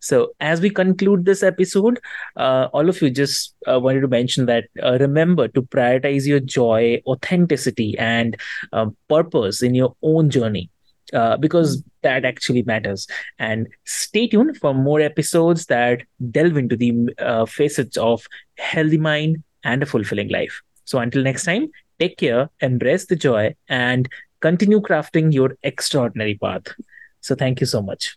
So, 0.00 0.32
as 0.40 0.60
we 0.60 0.68
conclude 0.68 1.24
this 1.24 1.42
episode, 1.42 1.98
uh, 2.36 2.68
all 2.72 2.88
of 2.88 3.00
you 3.00 3.10
just 3.10 3.54
uh, 3.66 3.80
wanted 3.80 4.02
to 4.02 4.08
mention 4.08 4.46
that 4.46 4.64
uh, 4.82 4.98
remember 5.00 5.48
to 5.48 5.62
prioritize 5.62 6.26
your 6.26 6.40
joy, 6.40 7.00
authenticity, 7.06 7.96
and 7.98 8.36
um, 8.72 8.96
purpose 9.08 9.62
in 9.62 9.74
your 9.74 9.96
own 10.02 10.30
journey. 10.30 10.70
Uh, 11.12 11.36
because 11.36 11.82
that 12.02 12.24
actually 12.24 12.62
matters. 12.62 13.06
And 13.38 13.68
stay 13.84 14.26
tuned 14.26 14.56
for 14.56 14.74
more 14.74 15.00
episodes 15.00 15.66
that 15.66 16.02
delve 16.30 16.56
into 16.56 16.76
the 16.76 17.14
uh, 17.18 17.46
facets 17.46 17.96
of 17.98 18.26
healthy 18.58 18.98
mind 18.98 19.44
and 19.62 19.82
a 19.82 19.86
fulfilling 19.86 20.28
life. 20.28 20.62
So 20.84 20.98
until 20.98 21.22
next 21.22 21.44
time, 21.44 21.68
take 21.98 22.18
care, 22.18 22.50
embrace 22.60 23.06
the 23.06 23.16
joy, 23.16 23.54
and 23.68 24.08
continue 24.40 24.80
crafting 24.80 25.32
your 25.32 25.56
extraordinary 25.62 26.36
path. 26.36 26.74
So 27.20 27.34
thank 27.34 27.60
you 27.60 27.66
so 27.66 27.80
much. 27.82 28.16